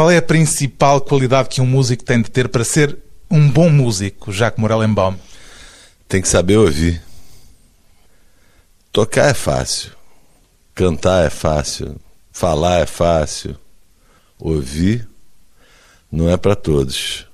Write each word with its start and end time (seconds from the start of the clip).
Qual 0.00 0.10
é 0.10 0.16
a 0.16 0.22
principal 0.22 0.98
qualidade 1.02 1.50
que 1.50 1.60
um 1.60 1.66
músico 1.66 2.02
tem 2.02 2.22
de 2.22 2.30
ter 2.30 2.48
para 2.48 2.64
ser 2.64 2.96
um 3.30 3.46
bom 3.50 3.68
músico, 3.68 4.32
Jacques 4.32 4.58
Morellenbaum? 4.58 5.14
Tem 6.08 6.22
que 6.22 6.26
saber 6.26 6.56
ouvir. 6.56 7.02
Tocar 8.90 9.28
é 9.28 9.34
fácil, 9.34 9.90
cantar 10.74 11.26
é 11.26 11.28
fácil, 11.28 12.00
falar 12.32 12.78
é 12.78 12.86
fácil, 12.86 13.58
ouvir 14.38 15.06
não 16.10 16.30
é 16.30 16.36
para 16.38 16.56
todos. 16.56 17.26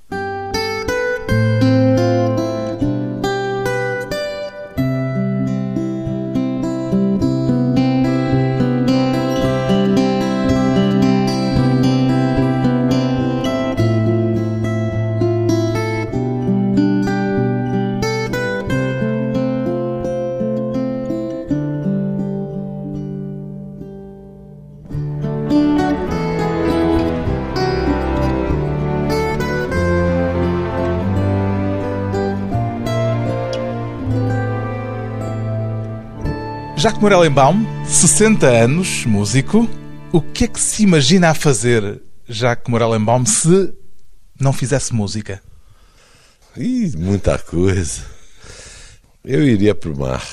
Jacques 36.87 37.01
Morellenbaum, 37.01 37.65
60 37.85 38.47
anos, 38.47 39.05
músico. 39.05 39.67
O 40.09 40.21
que 40.21 40.45
é 40.45 40.47
que 40.47 40.57
se 40.57 40.83
imagina 40.83 41.31
a 41.31 41.33
fazer, 41.33 42.01
Jacques 42.25 42.71
Morellenbaum, 42.71 43.25
se 43.25 43.73
não 44.39 44.53
fizesse 44.53 44.95
música? 44.95 45.41
Ih, 46.55 46.93
muita 46.97 47.37
coisa. 47.39 48.03
Eu 49.21 49.43
iria 49.43 49.75
para 49.75 49.89
o 49.89 49.99
mar. 49.99 50.23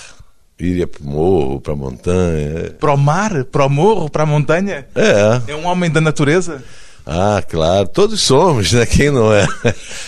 Iria 0.57 0.87
para 0.87 1.03
o 1.03 1.05
morro, 1.05 1.61
para 1.61 1.73
a 1.73 1.77
montanha. 1.77 2.71
Para 2.79 2.95
o 2.95 2.97
mar? 2.97 3.45
Para 3.47 3.67
o 3.67 3.69
morro? 3.69 4.09
Para 4.09 4.23
a 4.23 4.27
montanha? 4.27 4.87
É. 4.95 5.51
É 5.51 5.57
um 5.57 5.67
homem 5.67 5.91
da 5.91 6.01
natureza? 6.01 6.63
Ah, 7.07 7.43
claro, 7.47 7.87
todos 7.89 8.23
somos, 8.23 8.73
né? 8.73 8.87
Quem 8.87 9.11
não 9.11 9.31
é? 9.33 9.47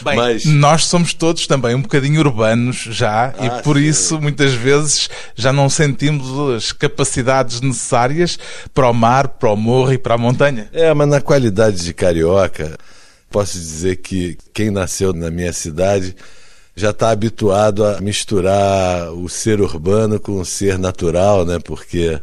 Bem, 0.03 0.17
Mas... 0.17 0.45
nós 0.47 0.87
somos 0.87 1.13
todos 1.13 1.47
também 1.47 1.75
um 1.75 1.83
bocadinho 1.83 2.21
urbanos 2.21 2.77
já 2.91 3.35
ah, 3.39 3.45
e 3.45 3.63
por 3.63 3.77
sim. 3.77 3.85
isso 3.85 4.21
muitas 4.21 4.55
vezes 4.55 5.11
já 5.35 5.53
não 5.53 5.69
sentimos 5.69 6.55
as 6.55 6.73
capacidades 6.73 7.61
necessárias 7.61 8.39
para 8.73 8.89
o 8.89 8.95
mar, 8.95 9.29
para 9.29 9.51
o 9.51 9.57
morro 9.57 9.93
e 9.93 9.99
para 9.99 10.15
a 10.15 10.19
montanha. 10.19 10.71
É, 10.73 10.93
mas 10.95 11.07
na 11.07 11.21
qualidade 11.21 11.85
de 11.85 11.93
carioca, 11.93 12.79
posso 13.31 13.59
dizer 13.59 13.97
que 13.97 14.39
quem 14.55 14.71
nasceu 14.71 15.13
na 15.13 15.31
minha 15.31 15.53
cidade 15.53 16.17
já 16.75 16.91
está 16.91 17.11
habituado 17.11 17.85
a 17.85 18.01
misturar 18.01 19.13
o 19.13 19.29
ser 19.29 19.61
urbano 19.61 20.19
com 20.19 20.41
o 20.41 20.45
ser 20.45 20.79
natural, 20.79 21.45
né? 21.45 21.59
Porque 21.59 22.19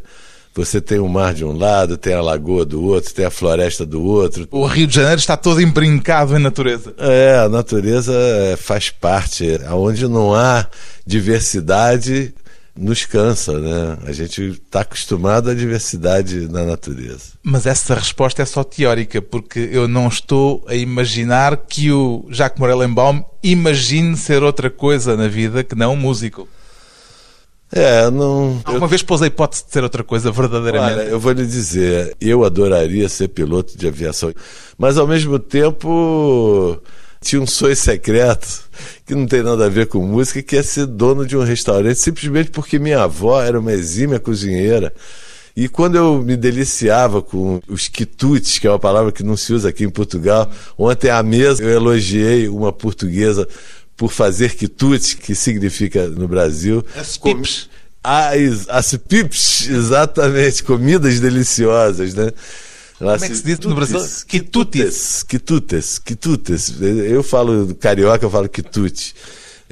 você 0.55 0.79
tem 0.79 0.99
o 0.99 1.07
mar 1.07 1.33
de 1.33 1.43
um 1.43 1.57
lado, 1.57 1.97
tem 1.97 2.13
a 2.13 2.21
lagoa 2.21 2.63
do 2.63 2.83
outro, 2.83 3.13
tem 3.13 3.25
a 3.25 3.31
floresta 3.31 3.85
do 3.85 4.03
outro. 4.03 4.47
O 4.51 4.65
Rio 4.65 4.85
de 4.85 4.95
Janeiro 4.95 5.19
está 5.19 5.35
todo 5.35 5.61
embrincado 5.61 6.37
em 6.37 6.39
natureza. 6.39 6.93
É, 6.97 7.37
a 7.37 7.49
natureza 7.49 8.13
é, 8.13 8.55
faz 8.55 8.89
parte. 8.89 9.59
Onde 9.71 10.07
não 10.07 10.33
há 10.33 10.67
diversidade, 11.05 12.33
nos 12.75 13.05
cansa, 13.05 13.59
né? 13.59 13.97
A 14.05 14.11
gente 14.11 14.41
está 14.43 14.81
acostumado 14.81 15.49
à 15.49 15.53
diversidade 15.53 16.47
na 16.47 16.63
natureza. 16.63 17.33
Mas 17.43 17.65
essa 17.65 17.95
resposta 17.95 18.41
é 18.41 18.45
só 18.45 18.63
teórica, 18.63 19.21
porque 19.21 19.69
eu 19.71 19.87
não 19.87 20.07
estou 20.07 20.63
a 20.67 20.75
imaginar 20.75 21.57
que 21.57 21.91
o 21.91 22.25
Jacques 22.29 22.59
Morellenbaum 22.59 23.23
imagine 23.43 24.17
ser 24.17 24.43
outra 24.43 24.69
coisa 24.69 25.15
na 25.15 25.27
vida 25.27 25.63
que 25.63 25.75
não 25.75 25.93
um 25.93 25.97
músico. 25.97 26.47
É, 27.75 28.09
não. 28.11 28.61
Alguma 28.63 28.85
eu... 28.85 28.87
vez 28.87 29.01
pôs 29.01 29.21
a 29.23 29.27
hipótese 29.27 29.65
de 29.65 29.71
ser 29.71 29.83
outra 29.83 30.03
coisa, 30.03 30.31
verdadeiramente? 30.31 30.93
Olha, 30.93 31.09
eu 31.09 31.19
vou 31.19 31.31
lhe 31.31 31.45
dizer, 31.45 32.15
eu 32.21 32.45
adoraria 32.45 33.09
ser 33.09 33.29
piloto 33.29 33.75
de 33.75 33.87
aviação, 33.87 34.31
mas 34.77 34.95
ao 34.97 35.07
mesmo 35.07 35.39
tempo 35.39 36.79
tinha 37.19 37.41
um 37.41 37.47
sonho 37.47 37.75
secreto 37.75 38.63
que 39.05 39.15
não 39.15 39.25
tem 39.25 39.41
nada 39.41 39.65
a 39.65 39.69
ver 39.69 39.87
com 39.87 40.05
música, 40.05 40.43
que 40.43 40.55
é 40.55 40.61
ser 40.61 40.85
dono 40.85 41.25
de 41.25 41.35
um 41.35 41.43
restaurante, 41.43 41.97
simplesmente 41.97 42.51
porque 42.51 42.77
minha 42.77 43.01
avó 43.01 43.41
era 43.41 43.59
uma 43.59 43.73
exímia 43.73 44.19
cozinheira. 44.19 44.93
E 45.55 45.67
quando 45.67 45.95
eu 45.95 46.21
me 46.21 46.35
deliciava 46.35 47.21
com 47.21 47.61
os 47.67 47.87
quitutes, 47.87 48.57
que 48.57 48.67
é 48.67 48.69
uma 48.69 48.79
palavra 48.79 49.11
que 49.11 49.23
não 49.23 49.37
se 49.37 49.53
usa 49.53 49.69
aqui 49.69 49.83
em 49.83 49.89
Portugal, 49.89 50.49
ontem 50.77 51.09
à 51.09 51.21
mesa 51.21 51.63
eu 51.63 51.69
elogiei 51.69 52.47
uma 52.47 52.73
portuguesa 52.73 53.47
por 54.03 54.11
fazer 54.11 54.53
quitutes, 54.53 55.13
que 55.13 55.33
significa 55.33 56.09
no 56.09 56.27
Brasil. 56.27 56.85
As 56.93 57.15
pips. 57.15 57.69
As, 58.03 58.67
as 58.67 58.97
pips, 58.97 59.69
exatamente, 59.69 60.61
comidas 60.61 61.21
deliciosas, 61.21 62.13
né? 62.13 62.29
Lá 62.99 63.13
Como 63.13 63.23
é 63.23 63.29
que 63.29 63.35
se 63.37 63.43
diz 63.45 63.59
no 63.59 63.73
Brasil? 63.73 64.01
Quitutes. 64.27 65.23
Quitutes, 65.23 65.99
quitutes. 65.99 66.73
Eu 66.81 67.23
falo 67.23 67.73
carioca, 67.75 68.25
eu 68.25 68.29
falo 68.29 68.49
quitute. 68.49 69.15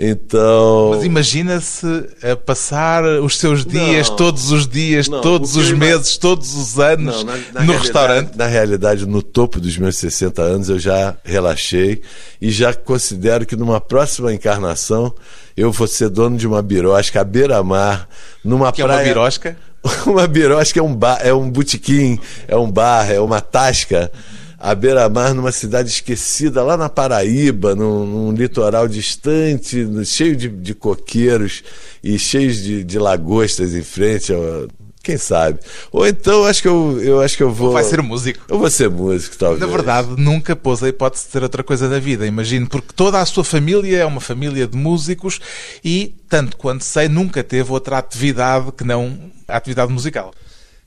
Então. 0.03 0.93
Mas 0.95 1.03
imagina-se 1.03 1.85
a 2.23 2.35
passar 2.35 3.03
os 3.21 3.37
seus 3.37 3.63
dias, 3.63 4.09
não, 4.09 4.15
todos 4.15 4.51
os 4.51 4.67
dias, 4.67 5.07
não, 5.07 5.21
todos 5.21 5.55
os 5.55 5.71
meses, 5.71 6.17
todos 6.17 6.55
os 6.55 6.79
anos 6.79 7.23
não, 7.23 7.35
na, 7.35 7.39
na 7.53 7.63
no 7.63 7.77
restaurante. 7.77 8.35
Na 8.35 8.47
realidade, 8.47 9.05
no 9.05 9.21
topo 9.21 9.59
dos 9.59 9.77
meus 9.77 9.97
60 9.97 10.41
anos, 10.41 10.69
eu 10.69 10.79
já 10.79 11.15
relaxei 11.23 12.01
e 12.41 12.49
já 12.49 12.73
considero 12.73 13.45
que 13.45 13.55
numa 13.55 13.79
próxima 13.79 14.33
encarnação 14.33 15.13
eu 15.55 15.71
vou 15.71 15.85
ser 15.85 16.09
dono 16.09 16.35
de 16.35 16.47
uma 16.47 16.63
birosca 16.63 17.21
à 17.21 17.23
beira-mar, 17.23 18.09
numa 18.43 18.71
que 18.71 18.81
praia. 18.81 19.01
É 19.01 19.01
uma 19.01 19.13
birosca? 19.13 19.57
uma 20.07 20.25
birosca 20.25 20.79
é 20.79 20.83
um 20.83 20.95
bar, 20.95 21.19
é 21.21 21.31
um 21.31 21.47
botequim, 21.47 22.19
é 22.47 22.57
um 22.57 22.71
bar, 22.71 23.11
é 23.11 23.19
uma 23.19 23.39
tasca 23.39 24.11
à 24.61 24.75
beira-mar 24.75 25.33
numa 25.33 25.51
cidade 25.51 25.89
esquecida, 25.89 26.61
lá 26.61 26.77
na 26.77 26.87
Paraíba, 26.87 27.73
num, 27.73 28.05
num 28.05 28.31
litoral 28.31 28.87
distante, 28.87 29.87
cheio 30.05 30.35
de, 30.35 30.47
de, 30.47 30.75
coqueiros 30.75 31.63
e 32.03 32.19
cheio 32.19 32.53
de, 32.53 32.83
de 32.83 32.99
lagostas 32.99 33.73
em 33.73 33.81
frente. 33.81 34.31
Quem 35.03 35.17
sabe? 35.17 35.59
Ou 35.91 36.05
então 36.05 36.45
acho 36.45 36.61
que 36.61 36.67
eu, 36.67 37.01
eu 37.01 37.21
acho 37.21 37.35
que 37.35 37.41
eu 37.41 37.51
vou. 37.51 37.71
Vai 37.71 37.83
ser 37.83 38.03
músico. 38.03 38.39
Eu 38.47 38.59
vou 38.59 38.69
ser 38.69 38.87
músico, 38.87 39.35
talvez. 39.35 39.59
Na 39.59 39.65
verdade, 39.65 40.09
nunca 40.15 40.55
pôs 40.55 40.83
a 40.83 40.89
hipótese 40.89 41.25
de 41.25 41.31
ser 41.31 41.41
outra 41.41 41.63
coisa 41.63 41.89
da 41.89 41.97
vida, 41.97 42.27
imagino, 42.27 42.69
porque 42.69 42.93
toda 42.95 43.19
a 43.19 43.25
sua 43.25 43.43
família 43.43 43.97
é 43.97 44.05
uma 44.05 44.21
família 44.21 44.67
de 44.67 44.77
músicos 44.77 45.39
e, 45.83 46.13
tanto 46.29 46.55
quanto 46.55 46.83
sei, 46.83 47.09
nunca 47.09 47.43
teve 47.43 47.71
outra 47.71 47.97
atividade 47.97 48.71
que 48.73 48.83
não 48.83 49.17
a 49.47 49.57
atividade 49.57 49.91
musical. 49.91 50.31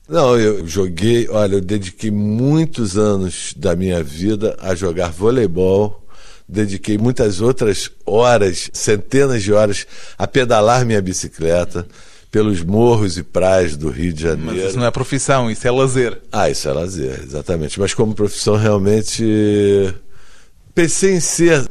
Não, 0.07 0.37
eu 0.37 0.65
joguei, 0.67 1.27
olha, 1.29 1.55
eu 1.55 1.61
dediquei 1.61 2.11
muitos 2.11 2.95
anos 2.95 3.53
da 3.57 3.75
minha 3.75 4.03
vida 4.03 4.55
a 4.61 4.75
jogar 4.75 5.09
voleibol, 5.11 6.05
dediquei 6.47 6.95
muitas 6.95 7.41
outras 7.41 7.89
horas, 8.05 8.69
centenas 8.71 9.41
de 9.41 9.51
horas, 9.51 9.87
a 10.15 10.27
pedalar 10.27 10.85
minha 10.85 11.01
bicicleta 11.01 11.87
pelos 12.29 12.61
morros 12.61 13.17
e 13.17 13.23
praias 13.23 13.75
do 13.75 13.89
Rio 13.89 14.13
de 14.13 14.21
Janeiro. 14.21 14.57
Mas 14.57 14.69
isso 14.69 14.77
não 14.77 14.85
é 14.85 14.91
profissão, 14.91 15.49
isso 15.49 15.67
é 15.67 15.71
lazer. 15.71 16.21
Ah, 16.31 16.49
isso 16.49 16.69
é 16.69 16.73
lazer, 16.73 17.21
exatamente. 17.23 17.79
Mas 17.79 17.93
como 17.93 18.13
profissão, 18.13 18.57
realmente 18.57 19.23
pensei 20.75 21.15
em 21.15 21.19
ser, 21.19 21.67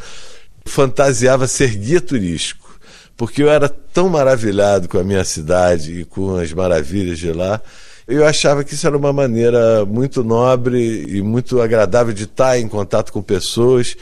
fantasiava 0.65 1.47
ser 1.47 1.77
guia 1.77 2.01
turístico, 2.01 2.77
porque 3.17 3.45
eu 3.45 3.51
era 3.51 3.69
tão 3.69 4.09
maravilhado 4.09 4.89
com 4.89 4.99
a 4.99 5.05
minha 5.05 5.23
cidade 5.23 6.01
e 6.01 6.05
com 6.05 6.35
as 6.35 6.53
maravilhas 6.53 7.19
de 7.19 7.33
lá 7.33 7.61
eu 8.07 8.27
achava 8.27 8.63
que 8.63 8.75
isso 8.75 8.87
era 8.87 8.97
uma 8.97 9.13
maneira 9.13 9.85
muito 9.85 10.23
nobre 10.23 11.05
e 11.09 11.23
muito 11.23 11.61
agradável 11.61 12.13
de 12.13 12.25
estar 12.25 12.59
em 12.59 12.69
contato 12.69 13.13
com 13.13 13.23
pessoas 13.23 13.97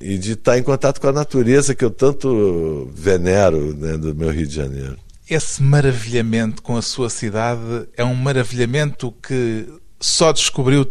e 0.00 0.18
de 0.18 0.32
estar 0.32 0.58
em 0.58 0.62
contato 0.62 1.00
com 1.00 1.08
a 1.08 1.12
natureza 1.12 1.74
que 1.74 1.84
eu 1.84 1.90
tanto 1.90 2.90
venero 2.94 3.74
né, 3.74 3.96
do 3.96 4.14
meu 4.14 4.30
Rio 4.30 4.46
de 4.46 4.54
Janeiro. 4.54 4.96
Esse 5.28 5.62
maravilhamento 5.62 6.62
com 6.62 6.76
a 6.76 6.82
sua 6.82 7.10
cidade 7.10 7.88
é 7.96 8.04
um 8.04 8.14
maravilhamento 8.14 9.12
que 9.22 9.66
só 9.98 10.32
descobriu 10.32 10.86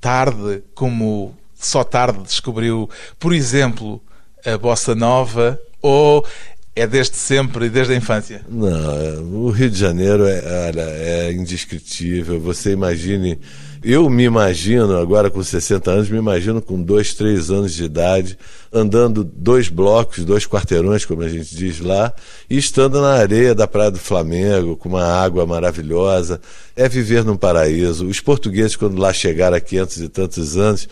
tarde, 0.00 0.62
como 0.74 1.34
só 1.54 1.82
tarde 1.82 2.22
descobriu, 2.22 2.90
por 3.18 3.32
exemplo, 3.32 4.02
a 4.44 4.58
bossa 4.58 4.94
nova, 4.94 5.58
ou 5.80 6.26
é 6.80 6.86
desde 6.86 7.16
sempre 7.16 7.66
e 7.66 7.68
desde 7.68 7.92
a 7.92 7.96
infância? 7.96 8.42
Não, 8.48 9.22
o 9.46 9.50
Rio 9.50 9.70
de 9.70 9.78
Janeiro 9.78 10.24
é, 10.26 10.72
é 10.74 11.32
indescritível. 11.32 12.40
Você 12.40 12.72
imagine. 12.72 13.38
Eu 13.82 14.10
me 14.10 14.24
imagino, 14.24 14.96
agora 14.96 15.30
com 15.30 15.40
60 15.40 15.90
anos, 15.90 16.10
me 16.10 16.18
imagino 16.18 16.60
com 16.60 16.82
dois, 16.82 17.14
três 17.14 17.48
anos 17.48 17.72
de 17.72 17.84
idade, 17.84 18.36
andando 18.72 19.22
dois 19.22 19.68
blocos, 19.68 20.24
dois 20.24 20.46
quarteirões, 20.46 21.04
como 21.04 21.22
a 21.22 21.28
gente 21.28 21.54
diz 21.54 21.78
lá, 21.78 22.12
e 22.50 22.58
estando 22.58 23.00
na 23.00 23.12
areia 23.12 23.54
da 23.54 23.68
Praia 23.68 23.92
do 23.92 23.98
Flamengo, 23.98 24.76
com 24.76 24.88
uma 24.88 25.04
água 25.04 25.46
maravilhosa. 25.46 26.40
É 26.74 26.88
viver 26.88 27.24
num 27.24 27.36
paraíso. 27.36 28.06
Os 28.06 28.20
portugueses, 28.20 28.74
quando 28.74 28.98
lá 28.98 29.12
chegaram 29.12 29.56
há 29.56 29.60
500 29.60 29.96
e 29.98 30.08
tantos 30.08 30.56
anos, 30.56 30.88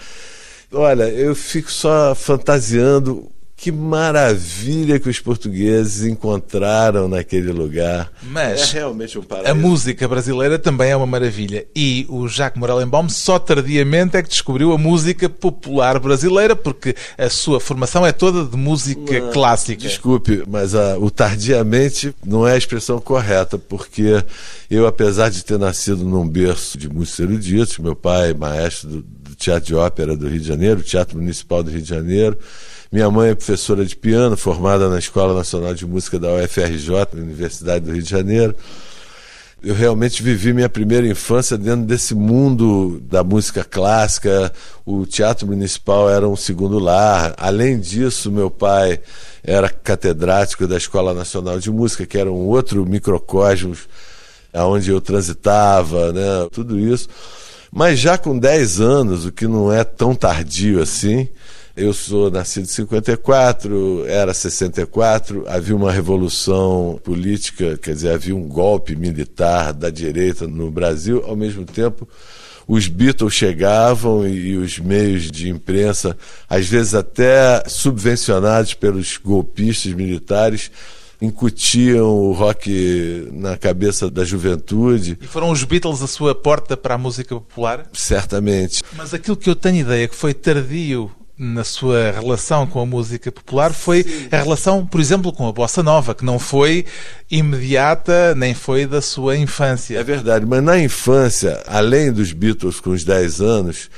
Olha, 0.72 1.04
eu 1.04 1.34
fico 1.34 1.70
só 1.70 2.14
fantasiando 2.14 3.30
que 3.56 3.72
maravilha 3.72 5.00
que 5.00 5.08
os 5.08 5.18
portugueses 5.18 6.04
encontraram 6.04 7.08
naquele 7.08 7.50
lugar. 7.52 8.12
Mas 8.22 8.74
é 8.74 8.78
realmente 8.78 9.18
um 9.18 9.22
paraíso. 9.22 9.50
A 9.50 9.54
música 9.54 10.06
brasileira 10.06 10.58
também 10.58 10.90
é 10.90 10.96
uma 10.96 11.06
maravilha. 11.06 11.66
E 11.74 12.06
o 12.10 12.28
Jacques 12.28 12.60
Morellenbaum 12.60 13.08
só 13.08 13.38
tardiamente 13.38 14.16
é 14.16 14.22
que 14.22 14.28
descobriu 14.28 14.72
a 14.72 14.78
música 14.78 15.28
popular 15.28 15.98
brasileira, 15.98 16.54
porque 16.54 16.94
a 17.16 17.30
sua 17.30 17.58
formação 17.58 18.04
é 18.04 18.12
toda 18.12 18.44
de 18.44 18.56
música 18.58 19.20
Não, 19.20 19.32
clássica. 19.32 19.80
Desculpe, 19.80 20.44
mas 20.46 20.74
a, 20.74 20.98
o 20.98 21.10
tardiamente 21.10 22.14
não 22.24 22.46
é 22.46 22.52
a 22.52 22.58
expressão 22.58 23.00
correta, 23.00 23.56
porque 23.56 24.22
eu, 24.70 24.86
apesar 24.86 25.30
de 25.30 25.42
ter 25.42 25.58
nascido 25.58 26.04
num 26.04 26.28
berço 26.28 26.76
de 26.76 26.90
músicos 26.90 27.20
eruditos, 27.20 27.78
meu 27.78 27.96
pai, 27.96 28.34
maestro 28.34 28.88
do, 28.90 29.02
do 29.02 29.34
Teatro 29.34 29.66
de 29.66 29.74
Ópera 29.74 30.14
do 30.14 30.28
Rio 30.28 30.40
de 30.40 30.46
Janeiro, 30.46 30.82
Teatro 30.82 31.16
Municipal 31.16 31.62
do 31.62 31.70
Rio 31.70 31.80
de 31.80 31.88
Janeiro, 31.88 32.38
minha 32.90 33.10
mãe 33.10 33.30
é 33.30 33.34
professora 33.34 33.84
de 33.84 33.96
piano, 33.96 34.36
formada 34.36 34.88
na 34.88 34.98
Escola 34.98 35.34
Nacional 35.34 35.74
de 35.74 35.84
Música 35.84 36.18
da 36.18 36.32
UFRJ, 36.34 36.90
na 37.14 37.22
Universidade 37.22 37.84
do 37.84 37.92
Rio 37.92 38.02
de 38.02 38.08
Janeiro. 38.08 38.54
Eu 39.62 39.74
realmente 39.74 40.22
vivi 40.22 40.52
minha 40.52 40.68
primeira 40.68 41.08
infância 41.08 41.58
dentro 41.58 41.86
desse 41.86 42.14
mundo 42.14 43.02
da 43.10 43.24
música 43.24 43.64
clássica. 43.64 44.52
O 44.84 45.04
Teatro 45.04 45.46
Municipal 45.46 46.08
era 46.08 46.28
um 46.28 46.36
segundo 46.36 46.78
lar. 46.78 47.34
Além 47.36 47.80
disso, 47.80 48.30
meu 48.30 48.48
pai 48.50 49.00
era 49.42 49.68
catedrático 49.68 50.68
da 50.68 50.76
Escola 50.76 51.12
Nacional 51.12 51.58
de 51.58 51.70
Música, 51.70 52.06
que 52.06 52.16
era 52.16 52.30
um 52.30 52.46
outro 52.46 52.86
microcosmos 52.86 53.88
aonde 54.52 54.90
eu 54.90 55.00
transitava, 55.00 56.12
né? 56.12 56.48
Tudo 56.52 56.78
isso. 56.78 57.08
Mas 57.72 57.98
já 57.98 58.16
com 58.16 58.38
10 58.38 58.80
anos, 58.80 59.26
o 59.26 59.32
que 59.32 59.48
não 59.48 59.72
é 59.72 59.82
tão 59.82 60.14
tardio 60.14 60.80
assim, 60.80 61.28
eu 61.76 61.92
sou 61.92 62.30
nascido 62.30 62.64
em 62.64 62.68
54, 62.68 64.06
era 64.06 64.32
64, 64.32 65.44
havia 65.46 65.76
uma 65.76 65.92
revolução 65.92 66.98
política, 67.04 67.76
quer 67.76 67.94
dizer, 67.94 68.12
havia 68.12 68.34
um 68.34 68.48
golpe 68.48 68.96
militar 68.96 69.72
da 69.74 69.90
direita 69.90 70.46
no 70.46 70.70
Brasil, 70.70 71.22
ao 71.26 71.36
mesmo 71.36 71.64
tempo 71.64 72.08
os 72.68 72.88
Beatles 72.88 73.32
chegavam 73.32 74.26
e, 74.26 74.56
os 74.56 74.78
meios 74.78 75.30
de 75.30 75.48
imprensa, 75.48 76.16
às 76.48 76.66
vezes 76.66 76.94
até 76.94 77.62
subvencionados 77.68 78.74
pelos 78.74 79.18
golpistas 79.18 79.92
militares, 79.92 80.70
incutiam 81.20 82.08
o 82.08 82.32
rock 82.32 83.28
na 83.32 83.56
cabeça 83.56 84.10
da 84.10 84.24
juventude. 84.24 85.16
E 85.20 85.26
foram 85.26 85.50
os 85.50 85.62
Beatles 85.62 86.02
a 86.02 86.06
sua 86.06 86.34
porta 86.34 86.76
para 86.76 86.96
a 86.96 86.98
música 86.98 87.34
popular? 87.36 87.86
Certamente. 87.92 88.82
Mas 88.94 89.14
aquilo 89.14 89.36
que 89.36 89.48
eu 89.48 89.56
tenho 89.56 89.76
ideia 89.76 90.08
que 90.08 90.16
foi 90.16 90.34
tardio 90.34 91.10
na 91.38 91.64
sua 91.64 92.12
relação 92.12 92.66
com 92.66 92.80
a 92.80 92.86
música 92.86 93.30
popular 93.30 93.72
foi 93.72 94.02
Sim. 94.02 94.28
a 94.30 94.36
relação, 94.36 94.86
por 94.86 95.00
exemplo, 95.00 95.32
com 95.32 95.46
a 95.46 95.52
bossa 95.52 95.82
nova, 95.82 96.14
que 96.14 96.24
não 96.24 96.38
foi 96.38 96.86
imediata 97.30 98.34
nem 98.34 98.54
foi 98.54 98.86
da 98.86 99.02
sua 99.02 99.36
infância. 99.36 99.98
É 99.98 100.02
verdade, 100.02 100.46
mas 100.46 100.62
na 100.62 100.78
infância, 100.78 101.62
além 101.66 102.10
dos 102.10 102.32
Beatles 102.32 102.80
com 102.80 102.90
os 102.90 103.04
10 103.04 103.40
anos, 103.40 103.90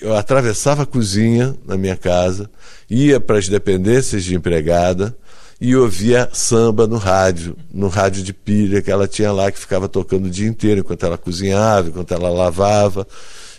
eu 0.00 0.14
atravessava 0.14 0.84
a 0.84 0.86
cozinha 0.86 1.56
na 1.66 1.76
minha 1.76 1.96
casa, 1.96 2.48
ia 2.88 3.18
para 3.18 3.38
as 3.38 3.48
dependências 3.48 4.22
de 4.22 4.34
empregada 4.34 5.16
e 5.60 5.74
ouvia 5.74 6.28
samba 6.32 6.86
no 6.86 6.96
rádio, 6.96 7.56
no 7.72 7.88
rádio 7.88 8.22
de 8.22 8.32
pilha 8.32 8.82
que 8.82 8.90
ela 8.90 9.08
tinha 9.08 9.32
lá, 9.32 9.50
que 9.50 9.58
ficava 9.58 9.88
tocando 9.88 10.26
o 10.26 10.30
dia 10.30 10.46
inteiro, 10.46 10.80
enquanto 10.80 11.06
ela 11.06 11.16
cozinhava, 11.16 11.88
enquanto 11.88 12.12
ela 12.12 12.28
lavava. 12.28 13.06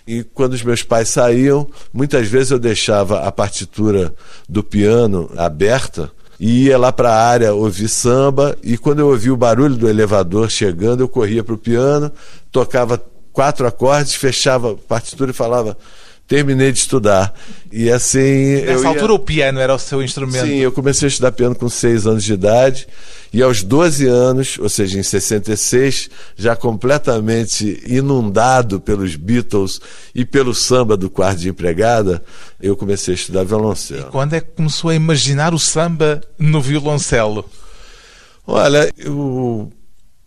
E 0.07 0.23
quando 0.23 0.53
os 0.53 0.63
meus 0.63 0.83
pais 0.83 1.09
saíam, 1.09 1.67
muitas 1.91 2.27
vezes 2.27 2.51
eu 2.51 2.59
deixava 2.59 3.21
a 3.21 3.31
partitura 3.31 4.13
do 4.47 4.63
piano 4.63 5.29
aberta 5.35 6.11
e 6.39 6.65
ia 6.65 6.77
lá 6.77 6.91
para 6.91 7.09
a 7.09 7.27
área 7.27 7.53
ouvir 7.53 7.89
samba. 7.89 8.55
E 8.61 8.77
quando 8.77 8.99
eu 8.99 9.07
ouvia 9.07 9.33
o 9.33 9.37
barulho 9.37 9.75
do 9.75 9.89
elevador 9.89 10.49
chegando, 10.49 11.01
eu 11.01 11.09
corria 11.09 11.43
para 11.43 11.55
o 11.55 11.57
piano, 11.57 12.11
tocava 12.51 13.01
quatro 13.33 13.67
acordes, 13.67 14.15
fechava 14.15 14.73
a 14.73 14.75
partitura 14.75 15.31
e 15.31 15.33
falava 15.33 15.77
terminei 16.27 16.71
de 16.71 16.79
estudar. 16.79 17.33
E 17.71 17.89
assim. 17.89 18.61
Nessa 18.65 18.83
ia... 18.83 18.87
altura 18.89 19.13
o 19.13 19.19
piano 19.19 19.59
era 19.59 19.73
o 19.73 19.79
seu 19.79 20.01
instrumento? 20.01 20.45
Sim, 20.45 20.57
eu 20.57 20.71
comecei 20.71 21.07
a 21.07 21.09
estudar 21.09 21.31
piano 21.31 21.55
com 21.55 21.69
seis 21.69 22.05
anos 22.07 22.23
de 22.23 22.33
idade. 22.33 22.87
E 23.33 23.41
aos 23.41 23.63
12 23.63 24.07
anos, 24.07 24.57
ou 24.59 24.69
seja, 24.69 24.97
em 24.97 25.03
66, 25.03 26.09
já 26.37 26.55
completamente 26.55 27.83
inundado 27.85 28.79
pelos 28.79 29.17
Beatles 29.17 29.81
e 30.13 30.23
pelo 30.23 30.55
samba 30.55 30.95
do 30.95 31.09
quarto 31.09 31.39
de 31.39 31.49
empregada, 31.49 32.23
eu 32.61 32.77
comecei 32.77 33.13
a 33.13 33.15
estudar 33.15 33.43
violoncelo. 33.43 34.07
E 34.07 34.11
quando 34.11 34.35
é 34.35 34.39
que 34.39 34.51
começou 34.51 34.89
a 34.89 34.95
imaginar 34.95 35.53
o 35.53 35.59
samba 35.59 36.21
no 36.39 36.61
violoncelo? 36.61 37.43
Olha, 38.47 38.89
eu 38.97 39.69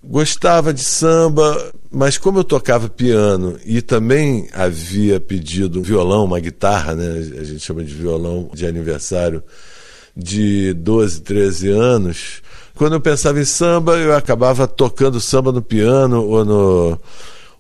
gostava 0.03 0.73
de 0.73 0.83
samba, 0.83 1.73
mas 1.91 2.17
como 2.17 2.39
eu 2.39 2.45
tocava 2.45 2.89
piano 2.89 3.59
e 3.65 3.83
também 3.83 4.49
havia 4.53 5.21
pedido 5.21 5.81
um 5.81 5.83
violão, 5.83 6.25
uma 6.25 6.41
guitarra, 6.41 6.95
né? 6.95 7.39
A 7.41 7.45
gente 7.45 7.61
chama 7.61 7.85
de 7.85 7.93
violão 7.93 8.51
de 8.55 8.67
aniversário 8.67 9.43
de 10.17 10.73
12, 10.75 11.21
13 11.23 11.69
anos. 11.71 12.43
Quando 12.75 12.95
eu 12.95 13.01
pensava 13.01 13.41
em 13.41 13.45
samba, 13.45 13.97
eu 13.97 14.15
acabava 14.15 14.67
tocando 14.67 15.21
samba 15.21 15.51
no 15.51 15.63
piano 15.63 16.25
ou 16.25 16.45
no 16.45 16.99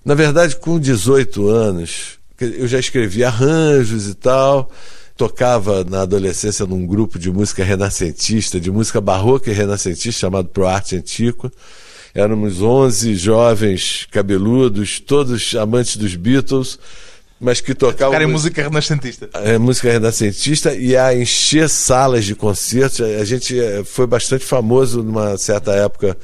Na 0.05 0.14
verdade, 0.14 0.56
com 0.56 0.79
18 0.79 1.49
anos, 1.49 2.19
eu 2.40 2.69
já 2.69 2.79
escrevia 2.79 3.29
arranjos 3.29 4.08
e 4.08 4.14
tal 4.14 4.70
tocava 5.19 5.82
na 5.82 6.02
adolescência 6.02 6.64
num 6.64 6.87
grupo 6.87 7.19
de 7.19 7.29
música 7.29 7.64
renascentista, 7.64 8.61
de 8.61 8.70
música 8.70 9.00
barroca 9.00 9.50
e 9.50 9.52
renascentista 9.52 10.20
chamado 10.20 10.49
Pro 10.49 10.69
Arte 10.69 10.94
Antiqua. 10.94 11.50
Éramos 12.15 12.61
11 12.61 13.15
jovens 13.15 14.07
cabeludos, 14.11 15.01
todos 15.01 15.55
amantes 15.55 15.97
dos 15.97 16.15
Beatles, 16.15 16.79
mas 17.41 17.61
que 17.61 17.75
tocavam. 17.75 18.13
Tocar 18.13 18.23
em 18.23 18.27
música 18.27 18.63
renascentista. 18.63 19.29
É, 19.35 19.59
música 19.59 19.91
renascentista 19.91 20.75
e 20.75 20.97
a 20.97 21.15
encher 21.15 21.69
salas 21.69 22.25
de 22.25 22.35
concertos. 22.35 23.01
A 23.01 23.25
gente 23.25 23.59
eh, 23.59 23.85
foi 23.85 24.07
bastante 24.07 24.45
famoso 24.45 25.03
numa 25.03 25.37
certa 25.39 25.73
época 25.73 26.17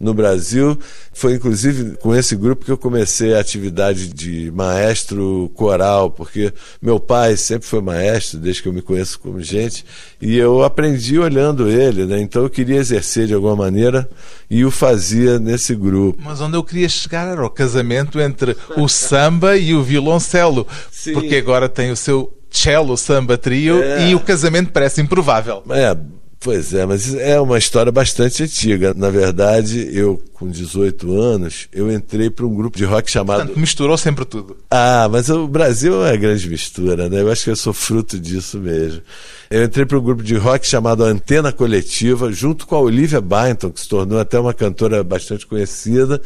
no 0.00 0.14
Brasil. 0.14 0.78
Foi 1.12 1.34
inclusive 1.34 1.96
com 1.98 2.14
esse 2.14 2.34
grupo 2.34 2.64
que 2.64 2.72
eu 2.72 2.78
comecei 2.78 3.34
a 3.34 3.40
atividade 3.40 4.08
de 4.08 4.50
maestro 4.50 5.50
coral, 5.54 6.10
porque 6.10 6.52
meu 6.80 6.98
pai 6.98 7.36
sempre 7.36 7.68
foi 7.68 7.82
maestro, 7.82 8.38
desde 8.38 8.62
que 8.62 8.68
eu 8.68 8.72
me 8.72 8.80
conheço 8.80 9.20
como 9.20 9.40
gente, 9.42 9.84
e 10.20 10.36
eu 10.36 10.64
aprendi 10.64 11.18
olhando 11.18 11.68
ele, 11.68 12.06
né? 12.06 12.18
Então 12.20 12.42
eu 12.42 12.50
queria 12.50 12.76
exercer 12.76 13.26
de 13.26 13.34
alguma 13.34 13.54
maneira 13.54 14.08
e 14.48 14.64
o 14.64 14.70
fazia 14.70 15.38
nesse 15.38 15.74
grupo. 15.74 16.20
Mas 16.24 16.40
onde 16.40 16.56
eu 16.56 16.64
queria 16.64 16.88
chegar 16.88 17.28
era 17.28 17.44
o 17.44 17.50
casamento 17.50 18.18
entre 18.18 18.56
o 18.76 18.88
samba 18.88 19.56
e 19.56 19.74
o 19.74 19.82
violoncelo, 19.82 20.66
Sim. 20.90 21.12
porque 21.12 21.36
agora 21.36 21.68
tem 21.68 21.90
o 21.90 21.96
seu 21.96 22.32
cello 22.50 22.96
samba 22.96 23.38
trio 23.38 23.82
é. 23.82 24.08
e 24.08 24.14
o 24.14 24.20
casamento 24.20 24.72
parece 24.72 25.00
improvável. 25.00 25.62
É, 25.70 25.96
Pois 26.42 26.72
é, 26.72 26.86
mas 26.86 27.14
é 27.14 27.38
uma 27.38 27.58
história 27.58 27.92
bastante 27.92 28.42
antiga. 28.42 28.94
Na 28.96 29.10
verdade, 29.10 29.90
eu, 29.92 30.22
com 30.32 30.48
18 30.48 31.20
anos, 31.20 31.68
eu 31.70 31.92
entrei 31.92 32.30
para 32.30 32.46
um 32.46 32.54
grupo 32.54 32.78
de 32.78 32.84
rock 32.86 33.10
chamado. 33.10 33.40
Portanto, 33.40 33.60
misturou 33.60 33.98
sempre 33.98 34.24
tudo. 34.24 34.56
Ah, 34.70 35.06
mas 35.12 35.28
o 35.28 35.46
Brasil 35.46 36.02
é 36.02 36.12
uma 36.12 36.16
grande 36.16 36.48
mistura, 36.48 37.10
né? 37.10 37.20
Eu 37.20 37.30
acho 37.30 37.44
que 37.44 37.50
eu 37.50 37.56
sou 37.56 37.74
fruto 37.74 38.18
disso 38.18 38.58
mesmo. 38.58 39.02
Eu 39.50 39.62
entrei 39.62 39.84
para 39.84 39.98
um 39.98 40.02
grupo 40.02 40.22
de 40.22 40.34
rock 40.34 40.66
chamado 40.66 41.04
Antena 41.04 41.52
Coletiva, 41.52 42.32
junto 42.32 42.66
com 42.66 42.74
a 42.74 42.80
Olivia 42.80 43.20
Byington, 43.20 43.70
que 43.70 43.80
se 43.80 43.88
tornou 43.88 44.18
até 44.18 44.40
uma 44.40 44.54
cantora 44.54 45.04
bastante 45.04 45.46
conhecida. 45.46 46.22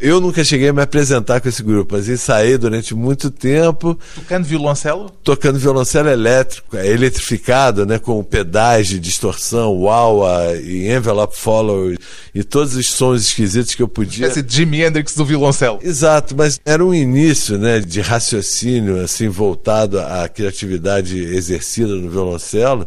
Eu 0.00 0.20
nunca 0.20 0.44
cheguei 0.44 0.68
a 0.68 0.72
me 0.72 0.80
apresentar 0.80 1.40
com 1.40 1.48
esse 1.48 1.60
grupo, 1.60 1.96
mas 1.96 2.08
ensaiei 2.08 2.56
durante 2.56 2.94
muito 2.94 3.32
tempo. 3.32 3.98
Tocando 4.14 4.44
violoncelo? 4.44 5.10
Tocando 5.24 5.58
violoncelo 5.58 6.08
elétrico, 6.08 6.76
é 6.76 6.86
eletrificado, 6.86 7.84
né, 7.84 7.98
com 7.98 8.22
pedais 8.22 8.86
de 8.86 9.00
distorção, 9.00 9.72
wah 9.72 10.54
e 10.54 10.88
envelope 10.88 11.36
follow 11.36 11.92
e 12.32 12.44
todos 12.44 12.76
os 12.76 12.88
sons 12.92 13.22
esquisitos 13.22 13.74
que 13.74 13.82
eu 13.82 13.88
podia. 13.88 14.28
Esse 14.28 14.44
Jimi 14.46 14.82
Hendrix 14.82 15.16
do 15.16 15.24
violoncelo. 15.24 15.80
Exato, 15.82 16.32
mas 16.36 16.60
era 16.64 16.84
um 16.84 16.94
início, 16.94 17.58
né, 17.58 17.80
de 17.80 18.00
raciocínio 18.00 19.02
assim 19.02 19.28
voltado 19.28 19.98
à 19.98 20.28
criatividade 20.28 21.18
exercida 21.18 21.88
no 21.96 22.08
violoncelo 22.08 22.86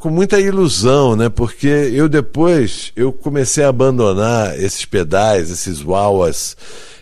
com 0.00 0.10
muita 0.10 0.38
ilusão, 0.40 1.16
né? 1.16 1.28
Porque 1.28 1.66
eu 1.66 2.08
depois 2.08 2.92
eu 2.94 3.12
comecei 3.12 3.64
a 3.64 3.68
abandonar 3.68 4.56
esses 4.58 4.84
pedais, 4.84 5.50
esses 5.50 5.80
wawas, 5.80 6.56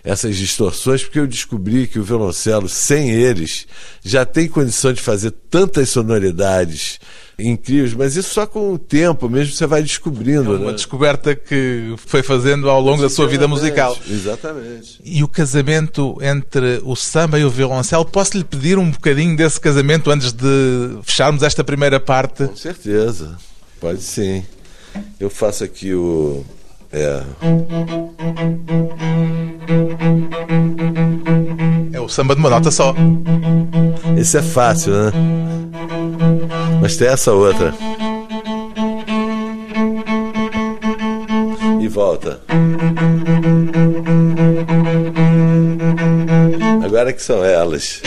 essas 0.06 0.36
distorções, 0.36 1.02
porque 1.02 1.18
eu 1.18 1.26
descobri 1.26 1.88
que 1.88 1.98
o 1.98 2.04
violoncelo, 2.04 2.68
sem 2.68 3.10
eles, 3.10 3.66
já 4.04 4.24
tem 4.24 4.46
condição 4.46 4.92
de 4.92 5.02
fazer 5.02 5.32
tantas 5.50 5.88
sonoridades 5.88 7.00
incríveis, 7.36 7.92
mas 7.92 8.14
isso 8.14 8.32
só 8.32 8.46
com 8.46 8.72
o 8.72 8.78
tempo 8.78 9.28
mesmo 9.28 9.52
você 9.52 9.66
vai 9.66 9.82
descobrindo. 9.82 10.54
É 10.54 10.58
uma 10.58 10.66
né? 10.68 10.72
descoberta 10.74 11.34
que 11.34 11.92
foi 12.06 12.22
fazendo 12.22 12.70
ao 12.70 12.80
longo 12.80 13.02
da 13.02 13.10
sua 13.10 13.26
vida 13.26 13.48
musical. 13.48 13.98
Exatamente. 14.08 15.00
E 15.04 15.24
o 15.24 15.28
casamento 15.28 16.16
entre 16.22 16.80
o 16.84 16.94
samba 16.94 17.40
e 17.40 17.44
o 17.44 17.50
violoncelo, 17.50 18.04
posso 18.04 18.38
lhe 18.38 18.44
pedir 18.44 18.78
um 18.78 18.88
bocadinho 18.88 19.36
desse 19.36 19.60
casamento 19.60 20.08
antes 20.08 20.32
de 20.32 20.98
fecharmos 21.02 21.42
esta 21.42 21.64
primeira 21.64 21.98
parte? 21.98 22.46
Com 22.46 22.56
certeza, 22.56 23.36
pode 23.80 24.02
sim. 24.02 24.44
Eu 25.18 25.28
faço 25.28 25.64
aqui 25.64 25.92
o. 25.92 26.44
É. 26.92 27.22
É 31.92 32.00
o 32.00 32.08
samba 32.08 32.34
de 32.34 32.40
uma 32.40 32.50
nota 32.50 32.70
só. 32.70 32.94
Esse 34.16 34.38
é 34.38 34.42
fácil, 34.42 34.92
né? 34.92 35.12
Mas 36.80 36.96
tem 36.96 37.08
essa 37.08 37.32
outra. 37.32 37.74
E 41.80 41.88
volta. 41.88 42.40
Agora 46.84 47.12
que 47.12 47.22
são 47.22 47.44
elas. 47.44 48.00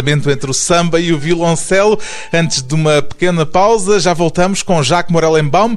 Casamento 0.00 0.30
entre 0.30 0.50
o 0.50 0.54
samba 0.54 0.98
e 0.98 1.12
o 1.12 1.18
violoncelo. 1.18 1.98
Antes 2.32 2.62
de 2.62 2.74
uma 2.74 3.02
pequena 3.02 3.44
pausa, 3.44 4.00
já 4.00 4.14
voltamos 4.14 4.62
com 4.62 4.82
Jacques 4.82 5.12
Morellenbaum 5.12 5.76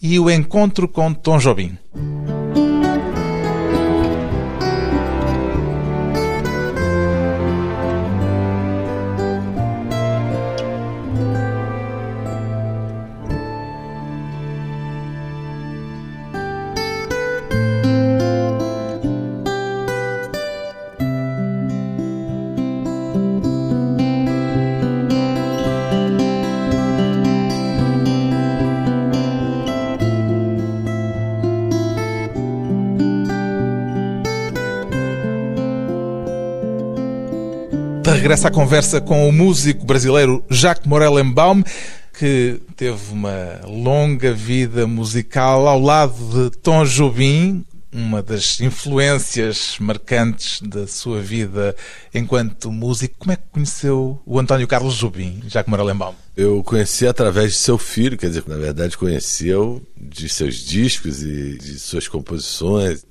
e 0.00 0.18
o 0.18 0.30
encontro 0.30 0.86
com 0.86 1.12
Tom 1.12 1.38
Jobim. 1.38 1.76
Regressa 38.28 38.48
à 38.48 38.50
conversa 38.50 39.00
com 39.00 39.26
o 39.26 39.32
músico 39.32 39.86
brasileiro 39.86 40.44
Jacques 40.50 40.86
Morellenbaum, 40.86 41.62
que 42.12 42.60
teve 42.76 43.10
uma 43.10 43.58
longa 43.64 44.34
vida 44.34 44.86
musical 44.86 45.66
ao 45.66 45.80
lado 45.80 46.50
de 46.50 46.54
Tom 46.58 46.84
Jobim, 46.84 47.64
uma 47.90 48.22
das 48.22 48.60
influências 48.60 49.76
marcantes 49.80 50.60
da 50.60 50.86
sua 50.86 51.22
vida 51.22 51.74
enquanto 52.14 52.70
músico. 52.70 53.14
Como 53.18 53.32
é 53.32 53.36
que 53.36 53.44
conheceu 53.50 54.20
o 54.26 54.38
António 54.38 54.68
Carlos 54.68 54.96
Jobim, 54.96 55.40
Jacques 55.46 55.70
Morellenbaum? 55.70 56.12
Eu 56.36 56.62
conheci 56.62 57.06
através 57.06 57.52
de 57.52 57.58
seu 57.58 57.78
filho, 57.78 58.18
quer 58.18 58.28
dizer, 58.28 58.44
na 58.46 58.58
verdade 58.58 58.98
conheceu 58.98 59.80
de 59.96 60.28
seus 60.28 60.56
discos 60.56 61.22
e 61.22 61.56
de 61.56 61.78
suas 61.78 62.06
composições. 62.06 63.06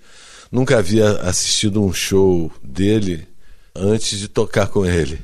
Nunca 0.52 0.78
havia 0.78 1.10
assistido 1.22 1.84
um 1.84 1.92
show 1.92 2.52
dele 2.64 3.27
antes 3.78 4.20
de 4.20 4.28
tocar 4.28 4.68
com 4.68 4.86
ele. 4.86 5.20